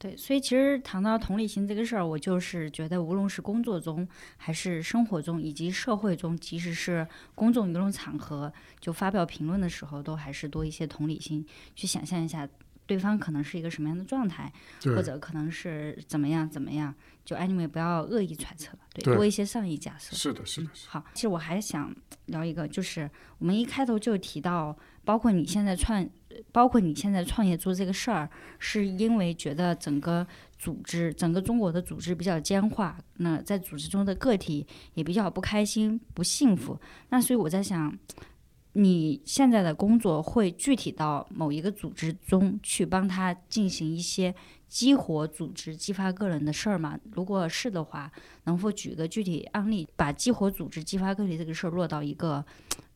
[0.05, 11.43] 对，所以其实谈到同理心这个事儿，我就是觉得，无论是工作中，还是生活中，以及社会中，即使是公众舆论场合，就发表评论的时候，都还是多一些同理心，
[11.75, 12.47] 去想象一下
[12.85, 14.53] 对方可能是一个什么样的状态，
[14.83, 16.93] 或者可能是怎么样怎么样。
[17.23, 20.15] 就 anyway 不要恶意揣测，对，对多一些善意假设。
[20.15, 21.91] 是的，是的，是的好，其实我还想
[22.27, 26.07] 聊一个，就是我们一开头就提到，包括你现在创，
[26.51, 28.29] 包括你现在创业做这个事儿，
[28.59, 30.25] 是因为觉得整个
[30.57, 36.79] 组织，整个中国的组织比较僵化，那在组织中的个体也比较不开心、不幸福。
[37.09, 37.97] 那所以我在想，
[38.73, 44.33] 你现在的工作会具体到某一个组织中去帮他进行一些
[44.67, 46.99] 激活组织、激发个人的事儿吗？
[47.11, 48.11] 如果是的话，
[48.43, 52.43] 能否举个具体案例，把激活组织、激发个体这个事儿落到一个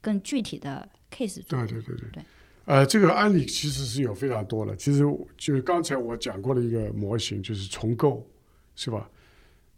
[0.02, 1.66] 更具体的 case 中？
[1.66, 2.24] 对对对对对
[2.70, 4.76] 呃，这个案例其实是有非常多的。
[4.76, 5.00] 其实
[5.38, 8.24] 就是刚才我讲过的一个模型，就是重构，
[8.76, 9.10] 是吧？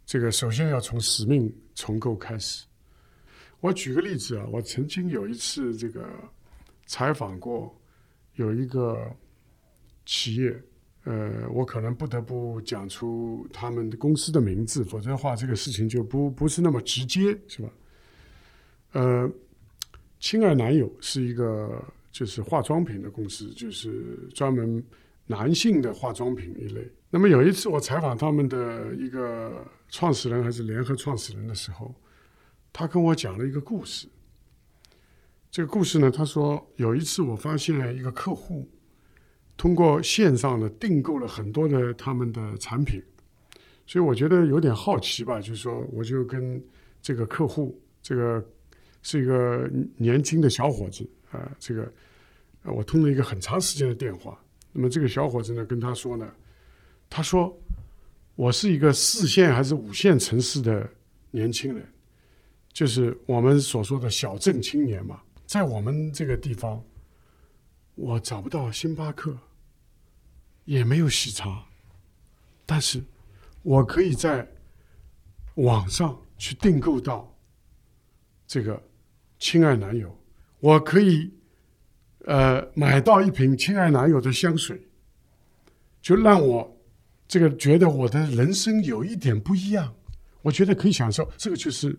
[0.04, 2.66] 这个首先要从使命重构开始。
[3.60, 6.06] 我举个例子啊，我曾经有一次这个
[6.84, 7.74] 采访过
[8.34, 9.10] 有一个
[10.04, 10.54] 企业，
[11.04, 17.70] 呃，我可能不得不讲出他们的公司的名字，否则的话这个事情就不不是那么直接，是吧？
[18.92, 19.30] 呃，
[20.20, 21.82] 亲爱男友是一个
[22.12, 24.84] 就是化妆品的公司，就是专门
[25.26, 26.86] 男性的化妆品一类。
[27.10, 31.94] 那么有一次我采访他们的一个创始人还是联合创始人的时候，
[32.72, 34.06] 他跟我讲了一个故事。
[35.50, 38.66] 这个故事呢，他说有一次我发现了一个客户
[39.56, 43.02] 通过线上呢订购了很多的他们的产品，
[43.86, 46.62] 所以我觉得有点好奇吧，就是说我就跟
[47.02, 48.42] 这个客户，这个
[49.02, 51.92] 是一个年轻的小伙子啊、这个
[52.62, 54.38] 呃我通了一个很长时间的电话。
[54.72, 56.32] 那么这个小伙子呢跟他说呢，
[57.10, 57.54] 他说
[58.36, 60.88] 我是一个四线还是五线城市的
[61.30, 61.86] 年轻人，
[62.72, 66.82] 就是我们所说的小镇青年嘛，在我们这个地方，
[67.94, 69.36] 我找不到星巴克，
[70.64, 71.66] 也没有喜茶，
[72.64, 73.02] 但是
[73.62, 74.50] 我可以在
[75.56, 77.30] 网上去订购到
[78.46, 78.82] 这个
[79.38, 80.16] 亲爱男友，
[80.62, 81.28] 我可以
[82.24, 84.80] 呃买到一瓶亲爱男友的香水，
[86.00, 86.78] 就让我
[87.26, 89.92] 这个觉得我的人生有一点不一样，
[90.40, 91.98] 我觉得可以享受，这个就是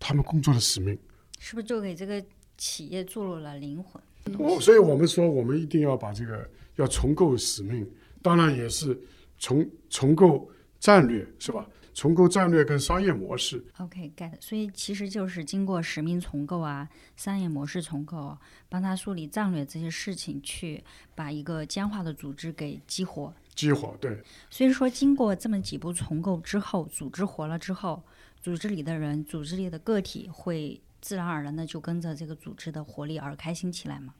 [0.00, 0.98] 他们工作的使命。
[1.38, 2.20] 是不是就给这个
[2.58, 4.02] 企业注入了灵魂？
[4.36, 7.88] 我所以，我们说，我们一定要把这个要重构使命，
[8.20, 9.00] 当然也是
[9.38, 11.64] 重重构战略，是吧？
[11.96, 16.86] 重构战略跟商业模式，OK，get、所以其实就是经过使命重构啊、
[17.16, 18.38] 商业模式重构啊，
[18.68, 20.84] 帮他梳理战略这些事情，去
[21.14, 23.32] 把一个僵化的组织给激活。
[23.54, 28.02] 激活，对，所以说，经过这么几步重构之后，组织活了之后，
[28.42, 34.12] 组织里的人、组织里的个体会自然而然的就跟着这个组织的活力而开心起来嘛？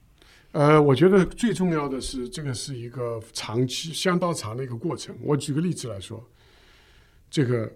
[0.53, 5.14] 呃，我觉得最重要的是，这个是一个长期、相当长的一个过程。
[5.20, 6.27] 我举个例子来说，
[7.37, 7.70] 这个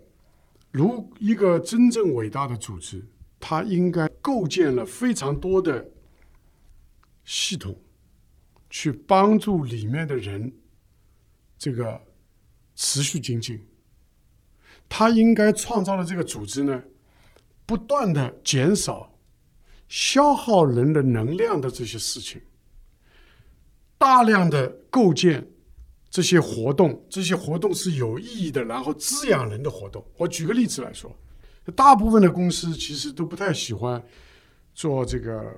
[0.71, 3.05] 如一个真正伟大的组织，
[3.39, 5.87] 它应该构建了非常多的
[7.27, 7.79] 系统，
[8.71, 10.51] 去帮助里面的人
[11.59, 12.01] 这个
[12.75, 13.63] 持续精进。
[14.89, 16.83] 它应该创造的这个组织呢，
[17.67, 19.15] 不断的减少
[19.89, 22.41] 消耗人的能量的这些事情。
[23.99, 25.47] 大量的构建
[26.11, 30.05] 这些活动，这些活动是有意义的，然后滋养人的活动。
[30.17, 31.15] 我举个例子来说，
[31.75, 34.03] 大部分的公司其实都不太喜欢
[34.75, 35.57] 做这个，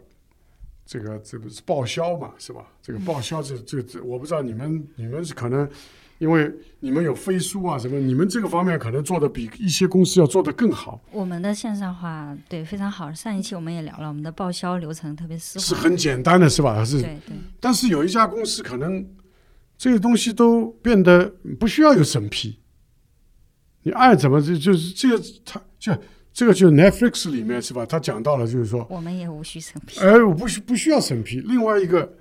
[0.84, 2.66] 这个这不是报销嘛，是吧？
[2.82, 5.68] 这个报销，这这这，我不知道你们你们是可能。
[6.18, 6.48] 因为
[6.78, 11.00] 你们有飞书啊什么，你们这个方面可能做的比一些公司要做的更好。
[11.10, 16.84] 我们的线上化对非常好，上一期我们也聊了，我们的报销流程特别丝滑，是很简单的，是吧？
[16.84, 17.02] 是。
[17.02, 17.34] 对对。
[17.58, 19.04] 但是有一家公司可能
[19.82, 21.28] 这个东西都变得
[21.58, 22.56] 不需要有审批，
[23.82, 25.92] 你爱怎么就就是这个，他就
[26.32, 27.84] 这个就 Netflix 里面是吧？
[27.84, 29.98] 他讲到了就是说，我们也无需审批。
[29.98, 31.40] 哎，我不需不需要审批。
[31.40, 32.12] 另外一个，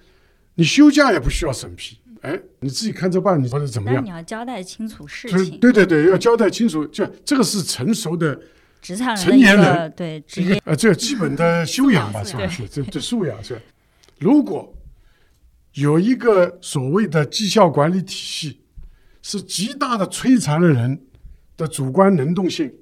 [0.55, 1.99] 你休假也不需要审批。
[2.21, 4.03] 哎，你自己看着办，你或者怎么样？
[4.03, 5.59] 你要交代清楚事情。
[5.59, 8.41] 对对对，要交代清楚，就这个是成熟的
[8.81, 12.47] 职场成年人对职业呃，这基本的 修养吧，是吧？
[12.47, 13.61] 是这这素养是。
[14.17, 14.73] 如果
[15.73, 18.61] 有一个所谓的绩效管理体系，
[19.21, 21.01] 是极大的摧残了人
[21.55, 22.73] 的主观能动性，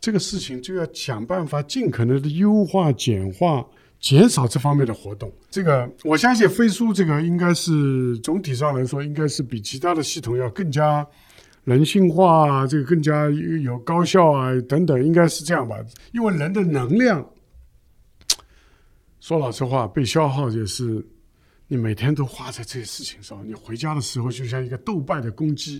[0.00, 3.66] 这个事情就要想办法尽可能的优化简化。
[4.00, 11.04] 减少这方面的活动，这个我相信飞书这个应该是总体上来说，应该是比其他的系统要更加
[11.64, 15.76] 人性化啊，这个更加有高效啊等等，应该是这样吧？
[16.12, 17.28] 因为人的能量，
[19.18, 21.04] 说老实话，被消耗也是
[21.68, 25.74] 你每天都花在这些事情上，你回家的时候就像一个斗败的公鸡，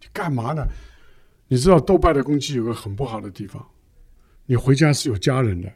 [0.00, 0.64] 你干嘛呢？
[1.48, 3.62] 你知道斗败的公鸡有个很不好的地方，
[4.46, 5.70] 你回家是有家人的，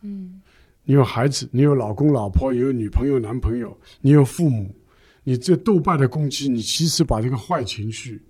[0.00, 0.40] 嗯。
[0.84, 4.74] 你有孩子，你有老公老婆，有女朋友男朋友，你有父母，
[5.22, 8.20] 你这斗败的公鸡，你其实把这个坏情绪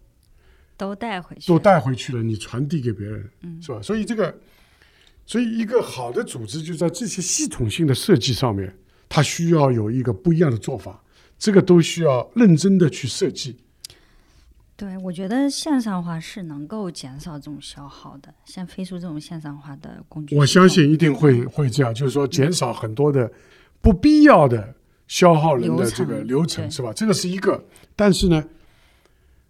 [0.76, 3.80] 都带回去，都带回去了，你传递给别人，嗯，是吧？
[3.80, 4.39] 所以这个，
[5.24, 8.76] 所以一个好的组织就在这些系统性的设计上面，
[9.15, 11.05] 它需要有一个不一样的做法，
[11.39, 13.59] 这个都需要认真的去设计。
[14.75, 23.31] 对，我觉得线上化是能够减少这种消耗的，像飞书这种线上化的工具，我相信一定会会这样，就是说减少很多的
[23.83, 24.75] 不必要的
[25.07, 26.91] 消耗人的这个流程，是吧？
[26.95, 27.63] 这个是一个，
[27.95, 28.43] 但是呢，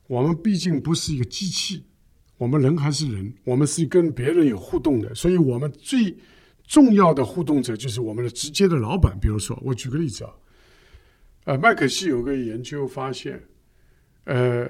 [0.09, 1.85] 我们毕竟不是一个机器，
[2.37, 6.17] 我们人还是人，我们是跟别人有互动的，所以我们最
[6.67, 9.19] 重要的互动者就是我们的直接的老板。
[9.21, 10.31] 比如说，我举个例子啊，
[11.45, 13.43] 呃，麦肯锡有个研究发现，
[14.25, 14.69] 呃。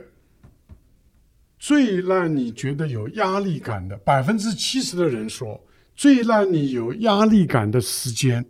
[1.64, 5.64] 最让你觉得有压力感的百分之七十的人说，
[5.95, 8.45] 最让你有压力感的时间，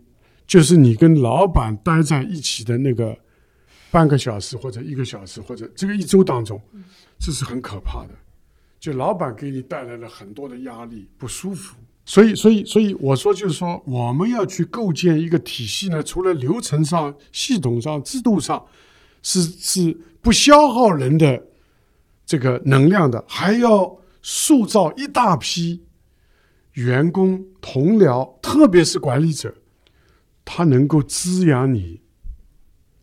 [0.47, 3.15] 就是你跟老板待在一起的那个
[3.91, 6.59] 半个小时或者一个小时或者这个一周当中，
[7.19, 8.15] 这是很可怕的。
[8.79, 11.77] 就老板给你带来了很多的压力，不舒服。
[12.05, 18.65] 所以，所以，所以我说就是说，我们要去构建一个体系呢，除了流程上、系统上、制度上，
[19.21, 21.47] 是是不消耗人的。
[22.25, 25.83] 这个能量的，还要塑造一大批
[26.71, 29.53] 员工同僚，特别是管理者，
[30.45, 31.99] 他能够滋养你，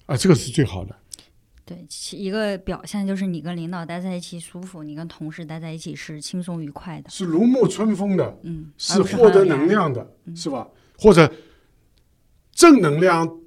[0.06, 0.96] 啊，这个是最好的。
[1.70, 1.86] 对，
[2.18, 10.66] 一个表现就是你跟领导待在一起舒服，你跟同事待在一起是轻松愉快的，是如沐春风的，嗯，是获得能量的，是吧？
[10.98, 11.32] 或者
[12.50, 13.38] 正能量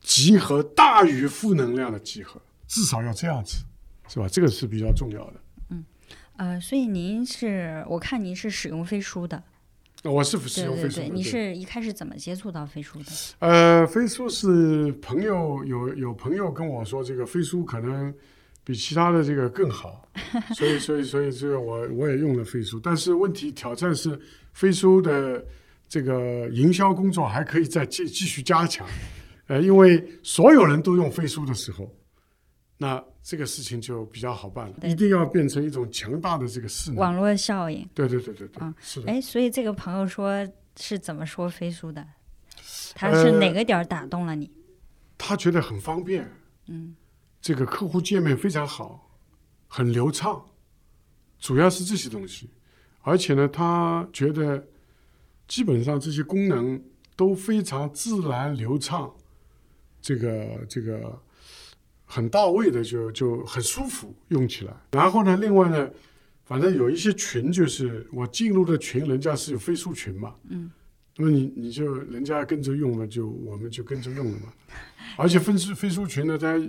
[0.00, 3.58] 集合大于负能量的集合，至少要这样子。
[4.08, 4.26] 是吧？
[4.28, 5.34] 这个是比较重要的。
[5.70, 5.84] 嗯，
[6.36, 9.42] 呃，所以您是，我看您是使用飞书的。
[10.10, 10.96] 我是使用飞书。
[10.96, 13.12] 对对对，你是一开始怎么接触到飞书的？
[13.38, 18.12] 呃，飞书是朋友有有朋友跟我说，这个飞书可能
[18.64, 20.08] 比其他的这个更好，
[20.54, 22.80] 所以所以所以这个我我也用了飞书。
[22.80, 24.18] 但是问题挑战是，
[24.52, 25.44] 飞书的
[25.88, 28.86] 这个营销工作还可以再继继续加强。
[29.48, 31.92] 呃，因为所有人都用飞书的时候，
[32.78, 33.02] 那。
[33.24, 36.98] 这个事情就比较好办了，一定要变成一种强大的这个势能。
[36.98, 37.88] 网络效应。
[37.94, 39.12] 对对对对对，啊，是的。
[39.12, 40.44] 哎，所以这个朋友说
[40.76, 42.04] 是怎么说飞书的？
[42.96, 44.50] 他是哪个点儿打动了你？
[45.16, 46.28] 他觉得很方便，
[46.66, 46.96] 嗯，
[47.40, 49.08] 这个客户界面非常好，
[49.68, 50.44] 很流畅，
[51.38, 52.50] 主要是这些东西。
[53.02, 54.66] 而且呢，他觉得
[55.46, 56.82] 基本上这些功能
[57.14, 59.14] 都非常自然流畅，
[60.00, 61.22] 这个这个
[62.14, 64.76] 很到位的就，就很舒服用起来。
[64.90, 65.90] 然后呢，另外呢，
[66.44, 70.70] 反正有一些群，就是我进入的群，人家是有飞书群嘛，嗯，
[71.16, 74.52] 那么你你就人家跟着用了，就我们就跟着用了嘛。
[75.16, 76.60] 而且飞书飞书群呢，它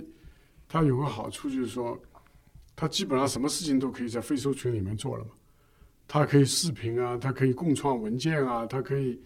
[0.66, 2.00] 它有个好处就是说，
[2.74, 5.30] 它基本上什么事情都可以在飞书群里面做了嘛。
[6.08, 9.20] 它可以视频啊，它可以共创文件啊，它可以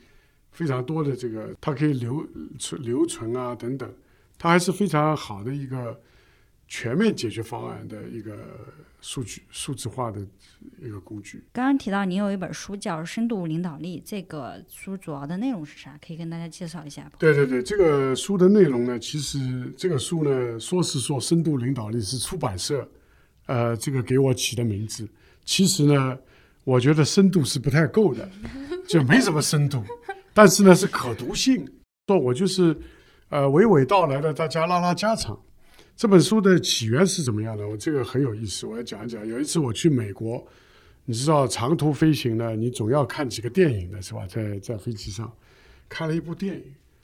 [0.50, 2.26] 非常多的这个，它可以留
[2.58, 3.88] 存留存啊等等，
[4.36, 6.00] 它还是非常好的一个
[6.68, 8.36] 全面解决方案的一个
[9.00, 10.20] 数据数字化的
[10.80, 11.42] 一个工具。
[11.52, 15.98] 刚刚提到您有一本书叫《深度领导力》，这个书主要的内容是啥？
[16.06, 17.10] 可以跟大家介绍一下？
[17.18, 22.88] 对对对，这个书的内容呢，其实这个书呢，说是说深度领导力是出版社
[23.46, 25.08] 呃这个给我起的名字，
[25.44, 26.16] 其实呢。
[26.64, 28.28] 我觉得深度是不太够的，
[28.86, 29.82] 就没什么深度，
[30.34, 31.66] 但是呢是可读性。
[32.06, 32.76] 说我就是
[33.30, 35.40] 呃娓娓道来的，大家拉拉家常。
[35.98, 37.66] 这本书的起源是怎么样的？
[37.66, 39.26] 我这个很有意思，我要讲一讲。
[39.26, 40.46] 有一次我去美国，
[41.06, 44.24] 你知道长途飞行呢，你总要看几个电影的是吧？
[44.28, 45.28] 在在飞机上
[45.88, 46.62] 看了一部电影，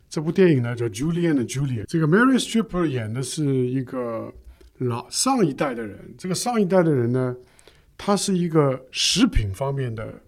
[0.09, 4.33] 这部电影呢叫《Julian 的 Julia》，这个 Mary Streep 演的是一个
[4.79, 7.37] 老上一代的人，这个上一代的人呢。
[7.97, 10.21] 他是一个食品方面的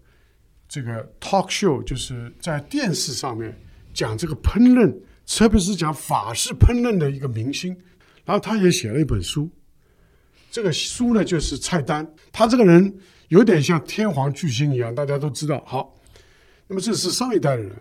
[0.67, 3.57] 这个 talk show，就是在电视上面
[3.93, 4.93] 讲这个烹饪，
[5.25, 7.75] 特别是讲法式烹饪的一个明星。
[8.27, 9.49] 然后他也写了一本书，
[10.51, 12.05] 这个书呢就是菜单。
[12.33, 12.93] 他这个人
[13.29, 15.63] 有点像天皇巨星一样，大家都知道。
[15.65, 15.95] 好，
[16.67, 17.71] 那么这是上一代的人。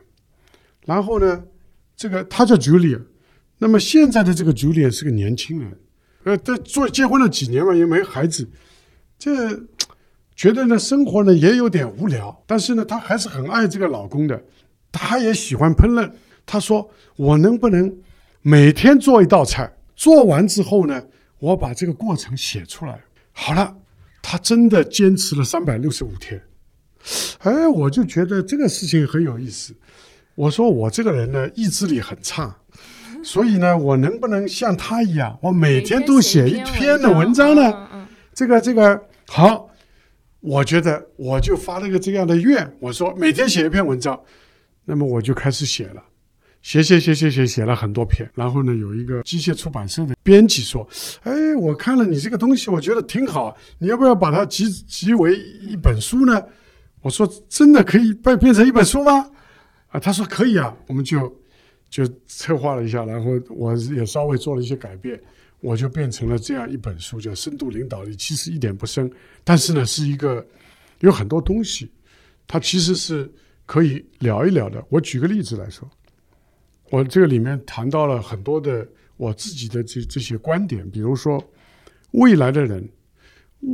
[0.84, 1.42] 然后呢，
[1.96, 3.02] 这个他叫 Julia，
[3.58, 5.80] 那么现在的这个 Julia 是个年轻人，
[6.22, 8.48] 呃，他做结婚了几年嘛，也没孩子。
[9.18, 9.66] 这
[10.36, 14.40] 觉得呢，生活呢也有点无聊，但是呢，她还是很爱这个老公的，
[14.92, 16.08] 她也喜欢烹饪。
[16.44, 17.98] 她说：“我能不能
[18.42, 19.75] 每天做一道菜？
[19.96, 21.02] 做完之后呢，
[21.40, 23.00] 我把这个过程写出来。”
[23.32, 23.76] 好了，
[24.22, 26.40] 他真的坚持了三百六十五天。
[27.38, 29.74] 哎，我就觉得这个事情很有意思。
[30.34, 32.56] 我说我这个人呢，意志力很差，
[33.22, 38.08] 所以呢，我能不能像他一样，我每天都写一篇的文章呢？
[38.34, 39.70] 这个这个好，
[40.40, 44.20] 我觉得我就发了个这样的愿，我说每天写一篇文章，
[44.84, 46.02] 那么我就开始写了，
[46.66, 50.84] 写写写写写写了很多篇，然后呢，有一个机械出版社的编辑说，
[51.22, 56.42] 哎，我看了你这个东西，我觉得挺好，你要不要把它集集为一本书呢？
[57.02, 59.30] 我说真的可以变变成一本书吗？
[59.90, 61.32] 啊，他说可以啊，我们就
[61.88, 65.20] 就策划了一下，然后我也稍微做了一些改变。
[65.60, 69.08] 我就变成了这样一本书，叫《深度领导力》，其实一点不深，
[69.44, 70.44] 但是呢，是一个
[70.98, 71.88] 有很多东西，
[72.48, 73.32] 它其实是
[73.64, 74.84] 可以聊一聊的。
[74.88, 75.88] 我举个例子来说，
[76.90, 81.42] 我这个里面谈到了很多的我自己的这这些观点，比如说
[82.12, 82.88] 未来的人，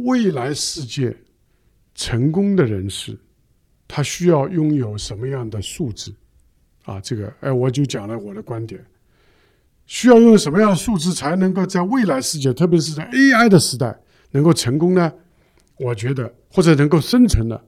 [0.05, 1.17] 未来世界
[1.95, 3.19] 成功的人士，
[3.87, 6.13] 他需要拥有什么样的素质
[6.85, 7.01] 啊？
[7.01, 8.83] 这个，哎，我就讲了我的观点。
[9.85, 14.01] 需要用什么样的素质才能够在未来世界，特别是在 AI 的时代
[14.31, 15.13] 能够成功呢？
[15.77, 17.63] 我觉得或者能够生存的，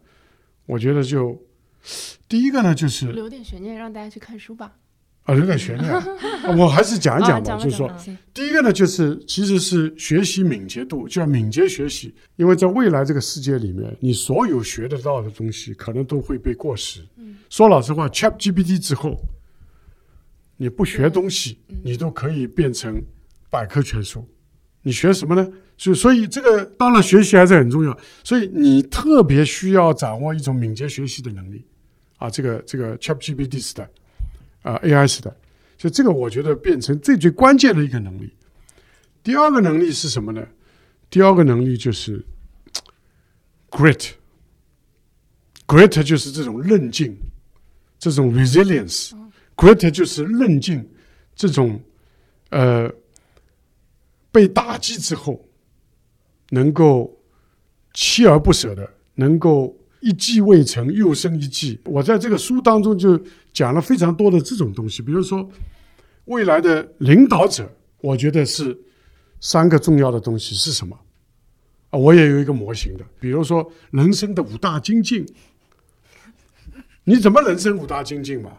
[0.67, 1.43] 我觉得就
[2.29, 4.77] 第一个呢，就是留点悬念，让大家去看书吧。
[5.25, 5.93] 啊，留点悬念，
[6.57, 7.57] 我还是讲一讲吧。
[7.57, 7.91] 就是说，
[8.33, 17.01] 第一个呢，就是其实是学习敏捷度，叫敏捷学习，因为在未来这个世界里面，你所有学得到的东西可能都会被过时。
[17.51, 19.19] 说老实话，ChatGPT 之后。
[20.57, 23.03] 你不学东西，你都可以变成
[23.51, 24.25] 百科全书。
[24.83, 25.45] 你学什么呢？
[25.77, 27.99] 所以，所以这个当然学习还是很重要。
[28.23, 31.65] 所以你特别需要掌握一种敏捷学习的能力
[32.19, 32.31] 啊！
[32.31, 33.91] 这个这个 ChatGPT 时代
[34.65, 35.31] 啊，AI 时代，
[35.79, 38.33] 所以这个我觉得变成最最关键的一个能力。
[39.23, 40.45] 第二个能力是什么呢？
[41.09, 42.25] 第二个能力就是
[43.71, 47.17] Grit，Grit 就是这种韧劲，
[47.99, 49.13] 这种 Resilience。
[49.57, 50.89] Grit 就是韧劲，
[51.37, 51.81] 这种
[52.51, 52.93] 呃
[54.33, 55.49] 被打击之后
[56.49, 57.17] 能够
[57.93, 61.81] 锲而不舍的，能够一计未成又生一计。
[61.87, 63.19] 我在这个书当中就
[63.55, 65.49] 讲了非常多的这种东西，比如说
[66.27, 67.67] 未来的领导者，
[68.03, 68.79] 我觉得是
[69.41, 70.95] 三个重要的东西是什么
[71.89, 71.99] 啊？
[71.99, 75.25] 我也有一个模型的，比如说人生的五大精进，
[77.05, 78.53] 你怎么人生五大精进嘛？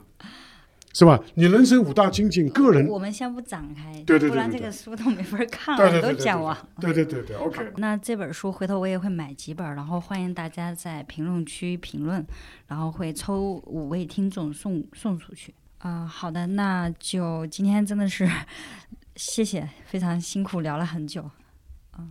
[0.95, 1.21] 是吧？
[1.33, 6.57] 你人生五大精进，个人我们先不展开，对对对，不然这个书都没法看了，都讲完。
[6.79, 7.73] 对对对对，OK。
[7.75, 12.25] 那这本书回头我也会买几本，然后欢迎大家在评论区评论，
[12.67, 15.53] 然后会抽五位听众送送出去。
[15.79, 18.25] 啊、好的，那就今天真的是
[19.17, 21.29] 谢谢，非常辛苦，聊了很久。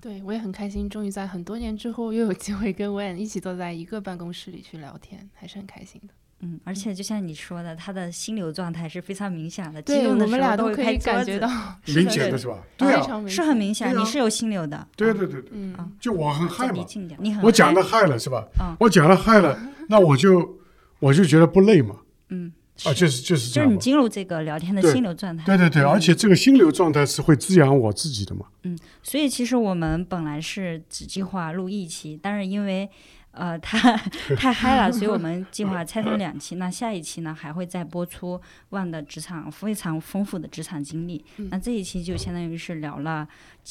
[0.03, 6.12] 对我也很开心，终于在很多年之后又有机会跟 Wen 一起坐在一个办公室里去聊天，还是很开心的。
[6.45, 11.49] 嗯，而且就像你说的，他的心流状态是非常明显的，激对，动的我们俩时候都会可以拍桌子感觉到，
[11.95, 12.59] 明显的是吧？
[12.76, 14.86] 对啊，非常明是很明显，你是有心流的。
[14.95, 15.51] 对对对对，
[15.99, 16.84] 就我很害嘛，
[17.18, 18.76] 你很嗨我讲的害了是吧嗯？
[18.80, 20.59] 我讲了害了， 那我就
[20.99, 21.97] 我就觉得不累嘛，
[22.28, 22.53] 嗯，
[22.84, 23.74] 啊，就是就是这就是。
[23.74, 25.45] 你进入这个聊天的心流状态。
[25.47, 28.47] 对对对，而且这个心流状态是会滋养我自己的嘛。
[28.64, 32.88] 嗯所以其实我们本来是只计划录一期，但是因为
[33.35, 33.97] 呃他
[34.37, 36.57] 太嗨了，所以我们计划拆成 两期。
[36.57, 41.24] 那下一期呢还会再播出万的职场非常丰富的职场经历。
[41.37, 43.26] 嗯那这一期就相当于是聊了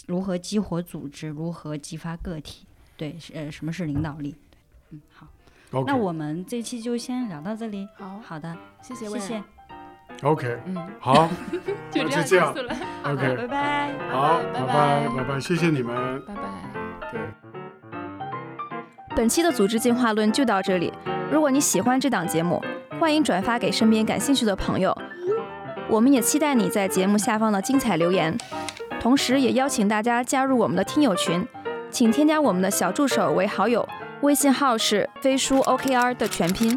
[0.07, 2.65] 如何激活组织，如何激发个体，
[2.97, 4.35] 对，是呃什么是领导力。
[4.91, 5.27] 嗯，好
[5.87, 7.87] 那我们这期就先聊到这里。
[7.97, 9.43] 好，好的，谢谢谢谢
[10.21, 11.27] ，OK，嗯，好
[11.89, 14.09] 就这样那就这样结束了，OK，拜拜。
[14.09, 16.23] 好，拜拜拜拜，谢谢你们。
[16.27, 16.41] 拜拜。
[17.11, 17.62] 对。
[19.15, 20.91] 本期的组织进化论就到这里。
[21.31, 22.59] 如果你喜欢这档节目，
[22.99, 24.95] 欢迎转发给身边感兴趣的朋友。
[25.87, 28.35] 我们也期待你在节目下方的精彩留言，
[28.99, 31.47] 同时也邀请大家加入我们的听友群，
[31.91, 33.87] 请添加我们的小助手为好友，
[34.21, 36.75] 微信号是飞书 OKR 的全拼。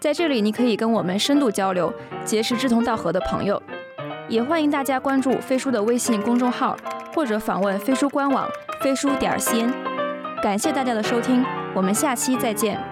[0.00, 1.92] 在这里，你可以跟我们深度交流，
[2.24, 3.62] 结识志同道合的朋友。
[4.26, 6.74] 也欢迎大家关注飞书的微信公众号，
[7.14, 8.48] 或者访问飞书官网
[8.80, 9.91] 飞书点 cn。
[10.42, 12.91] 感谢大家的收听，我们下期再见。